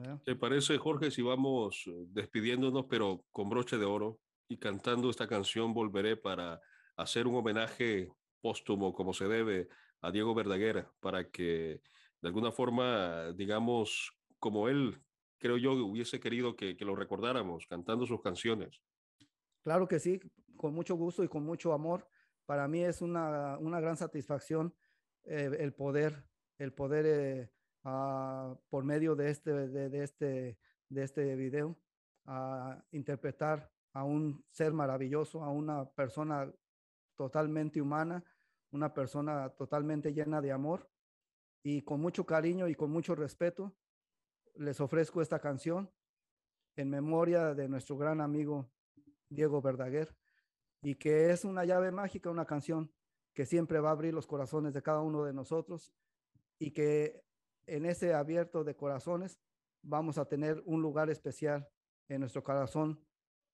¿Verdad? 0.00 0.20
¿Te 0.24 0.36
parece, 0.36 0.78
Jorge, 0.78 1.10
si 1.10 1.22
vamos 1.22 1.84
eh, 1.86 2.06
despidiéndonos, 2.08 2.86
pero 2.88 3.24
con 3.30 3.48
broche 3.48 3.78
de 3.78 3.84
oro 3.84 4.20
y 4.48 4.58
cantando 4.58 5.10
esta 5.10 5.28
canción 5.28 5.72
Volveré 5.72 6.16
para 6.16 6.60
hacer 6.96 7.26
un 7.26 7.36
homenaje 7.36 8.08
póstumo, 8.40 8.92
como 8.92 9.12
se 9.12 9.28
debe, 9.28 9.68
a 10.00 10.10
Diego 10.10 10.34
Verdaguer, 10.34 10.86
para 11.00 11.30
que 11.30 11.80
de 12.20 12.28
alguna 12.28 12.52
forma, 12.52 13.32
digamos, 13.32 14.12
como 14.38 14.68
él, 14.68 15.02
creo 15.38 15.56
yo, 15.56 15.72
hubiese 15.72 16.20
querido 16.20 16.56
que, 16.56 16.76
que 16.76 16.84
lo 16.84 16.96
recordáramos 16.96 17.66
cantando 17.66 18.06
sus 18.06 18.20
canciones? 18.20 18.80
Claro 19.62 19.86
que 19.86 19.98
sí, 19.98 20.20
con 20.56 20.74
mucho 20.74 20.94
gusto 20.94 21.22
y 21.22 21.28
con 21.28 21.44
mucho 21.44 21.72
amor. 21.72 22.08
Para 22.46 22.66
mí 22.66 22.82
es 22.82 23.02
una, 23.02 23.58
una 23.58 23.80
gran 23.80 23.96
satisfacción 23.96 24.74
eh, 25.24 25.50
el 25.58 25.72
poder, 25.72 26.24
el 26.58 26.72
poder 26.72 27.06
eh, 27.06 27.50
por 27.82 28.84
medio 28.84 29.14
de 29.16 29.30
este, 29.30 29.52
de, 29.68 30.02
este, 30.02 30.58
de 30.88 31.02
este 31.02 31.34
video, 31.36 31.76
uh, 32.26 32.74
interpretar 32.92 33.70
a 33.92 34.04
un 34.04 34.44
ser 34.50 34.72
maravilloso, 34.72 35.42
a 35.42 35.50
una 35.50 35.88
persona 35.90 36.52
totalmente 37.16 37.80
humana, 37.80 38.22
una 38.70 38.92
persona 38.94 39.50
totalmente 39.50 40.12
llena 40.12 40.40
de 40.40 40.52
amor 40.52 40.88
y 41.62 41.82
con 41.82 42.00
mucho 42.00 42.24
cariño 42.24 42.68
y 42.68 42.74
con 42.74 42.90
mucho 42.90 43.14
respeto 43.14 43.74
les 44.56 44.80
ofrezco 44.80 45.20
esta 45.20 45.38
canción 45.38 45.90
en 46.76 46.90
memoria 46.90 47.54
de 47.54 47.68
nuestro 47.68 47.96
gran 47.96 48.20
amigo 48.20 48.70
Diego 49.28 49.60
Verdaguer 49.60 50.16
y 50.82 50.94
que 50.94 51.30
es 51.30 51.44
una 51.44 51.64
llave 51.64 51.90
mágica, 51.90 52.30
una 52.30 52.46
canción 52.46 52.92
que 53.34 53.46
siempre 53.46 53.80
va 53.80 53.90
a 53.90 53.92
abrir 53.92 54.14
los 54.14 54.26
corazones 54.26 54.74
de 54.74 54.82
cada 54.82 55.00
uno 55.00 55.24
de 55.24 55.32
nosotros 55.32 55.92
y 56.58 56.72
que 56.72 57.22
en 57.66 57.86
ese 57.86 58.14
abierto 58.14 58.64
de 58.64 58.74
corazones 58.74 59.38
vamos 59.82 60.18
a 60.18 60.26
tener 60.26 60.62
un 60.66 60.82
lugar 60.82 61.10
especial 61.10 61.68
en 62.08 62.20
nuestro 62.20 62.42
corazón 62.42 63.00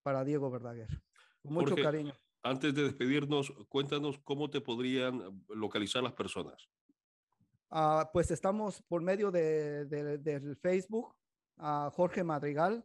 para 0.02 0.24
Diego 0.24 0.50
Verdaguer. 0.50 0.88
mucho 1.42 1.76
cariño. 1.76 2.12
Antes 2.42 2.74
de 2.74 2.84
despedirnos, 2.84 3.52
cuéntanos 3.68 4.18
cómo 4.20 4.48
te 4.48 4.60
podrían 4.60 5.44
localizar 5.48 6.02
las 6.02 6.12
personas. 6.12 6.68
Ah, 7.70 8.08
pues 8.12 8.30
estamos 8.30 8.82
por 8.82 9.02
medio 9.02 9.32
de, 9.32 9.84
del 9.84 10.56
Facebook, 10.56 11.14
a 11.56 11.90
Jorge 11.92 12.22
Madrigal, 12.22 12.84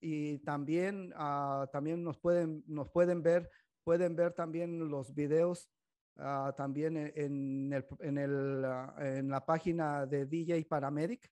y 0.00 0.38
también, 0.38 1.12
uh, 1.14 1.66
también 1.72 2.02
nos, 2.02 2.18
pueden, 2.18 2.62
nos 2.66 2.90
pueden 2.90 3.22
ver, 3.22 3.50
pueden 3.84 4.16
ver 4.16 4.32
también 4.32 4.88
los 4.88 5.14
videos 5.14 5.70
uh, 6.16 6.52
también 6.56 6.96
en, 6.96 7.72
el, 7.72 7.86
en, 8.00 8.18
el, 8.18 8.64
en, 8.98 9.28
la 9.28 9.44
página 9.44 10.06
de 10.06 10.26
DJ 10.26 10.64
Paramedic, 10.64 11.30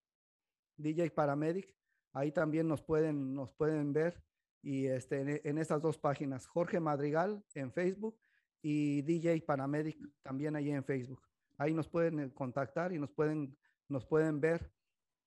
DJ 0.76 1.10
Paramedic, 1.10 1.74
ahí 2.12 2.32
también 2.32 2.68
nos 2.68 2.82
pueden, 2.82 3.34
nos 3.34 3.52
pueden 3.52 3.92
ver 3.92 4.22
y 4.62 4.86
este, 4.86 5.20
en, 5.20 5.40
en 5.44 5.58
estas 5.58 5.82
dos 5.82 5.98
páginas, 5.98 6.46
Jorge 6.46 6.80
Madrigal 6.80 7.44
en 7.54 7.72
Facebook 7.72 8.18
y 8.62 9.02
DJ 9.02 9.42
Paramedic 9.42 9.98
también 10.22 10.56
ahí 10.56 10.70
en 10.70 10.84
Facebook. 10.84 11.22
Ahí 11.56 11.74
nos 11.74 11.88
pueden 11.88 12.30
contactar 12.30 12.92
y 12.92 12.98
nos 12.98 13.10
pueden, 13.10 13.56
nos 13.88 14.06
pueden 14.06 14.40
ver 14.40 14.72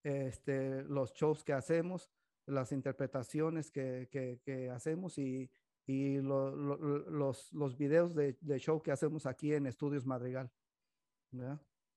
este, 0.03 0.83
los 0.83 1.13
shows 1.13 1.43
que 1.43 1.53
hacemos 1.53 2.09
las 2.45 2.71
interpretaciones 2.71 3.71
que, 3.71 4.09
que, 4.43 4.69
hacemos 4.69 5.17
y, 5.17 5.49
y 5.85 6.17
los, 6.17 7.51
los 7.53 7.77
videos 7.77 8.15
de, 8.15 8.37
de, 8.39 8.59
show 8.59 8.81
que 8.81 8.91
hacemos 8.91 9.25
aquí 9.25 9.53
en 9.53 9.65
Estudios 9.67 10.05
Madrigal. 10.05 10.51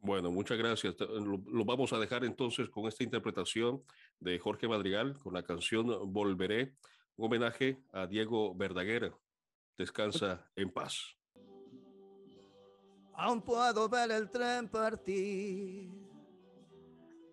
Bueno, 0.01 0.31
muchas 0.31 0.59
gracias. 0.59 0.94
Lo, 1.01 1.64
vamos 1.64 1.92
a 1.92 1.99
dejar 1.99 2.25
entonces 2.25 2.68
con 2.68 2.87
esta 2.87 3.05
interpretación 3.05 3.83
de 4.20 4.38
Jorge 4.38 4.68
Madrigal 4.68 5.18
con 5.18 5.35
la 5.35 5.42
canción 5.42 6.12
Volveré, 6.12 6.75
un 7.16 7.27
homenaje 7.27 7.79
a 7.92 8.07
Diego 8.07 8.55
Verdaguer. 8.55 9.12
Descansa 9.77 10.51
en 10.55 10.70
paz. 10.70 11.16
Aún 13.14 13.42
puedo 13.42 13.88
ver 13.88 14.11
el 14.11 14.31
tren 14.31 14.68
partir 14.68 15.90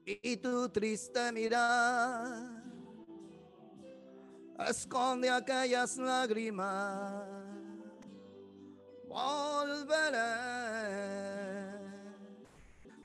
y 0.06 0.38
tu 0.38 0.70
triste 0.70 1.32
mirar 1.32 2.71
esconde 4.69 5.30
aquellas 5.30 5.97
lágrimas. 5.97 7.26
Volveré. 9.08 10.62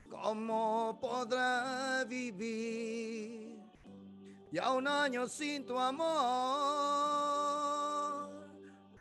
¿Cómo 0.09 0.99
podré 1.01 2.05
vivir 2.07 3.61
ya 4.51 4.73
un 4.73 4.88
año 4.88 5.29
sin 5.29 5.64
tu 5.64 5.79
amor? 5.79 6.07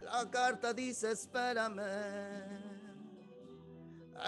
La 0.01 0.29
carta 0.29 0.73
dice 0.73 1.11
espérame, 1.11 1.79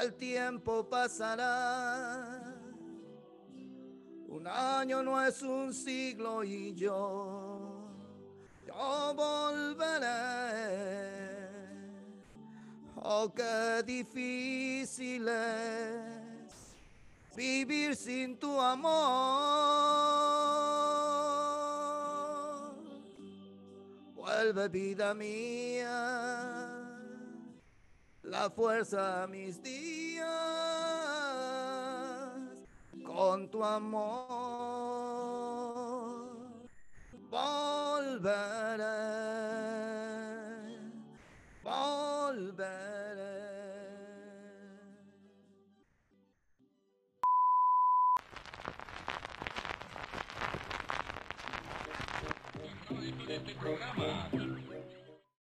el 0.01 0.13
tiempo 0.15 0.87
pasará. 0.89 2.55
Un 4.27 4.47
año 4.47 5.01
no 5.03 5.23
es 5.23 5.41
un 5.41 5.73
siglo 5.73 6.43
y 6.43 6.73
yo 6.73 7.56
yo 8.77 9.13
volveré. 9.15 10.07
Oh, 12.95 13.31
qué 13.33 13.83
difícil 13.85 15.27
es 15.27 16.75
vivir 17.35 17.95
sin 17.95 18.37
tu 18.37 18.59
amor. 18.59 18.97
Vuelve 24.13 24.67
vida 24.69 25.13
mía, 25.13 26.69
la 28.23 28.49
fuerza 28.49 29.23
a 29.23 29.27
mis 29.27 29.61
días 29.63 30.27
con 33.05 33.49
tu 33.49 33.63
amor. 33.63 34.17
Volveré, 37.29 37.66
volveré. 38.19 39.37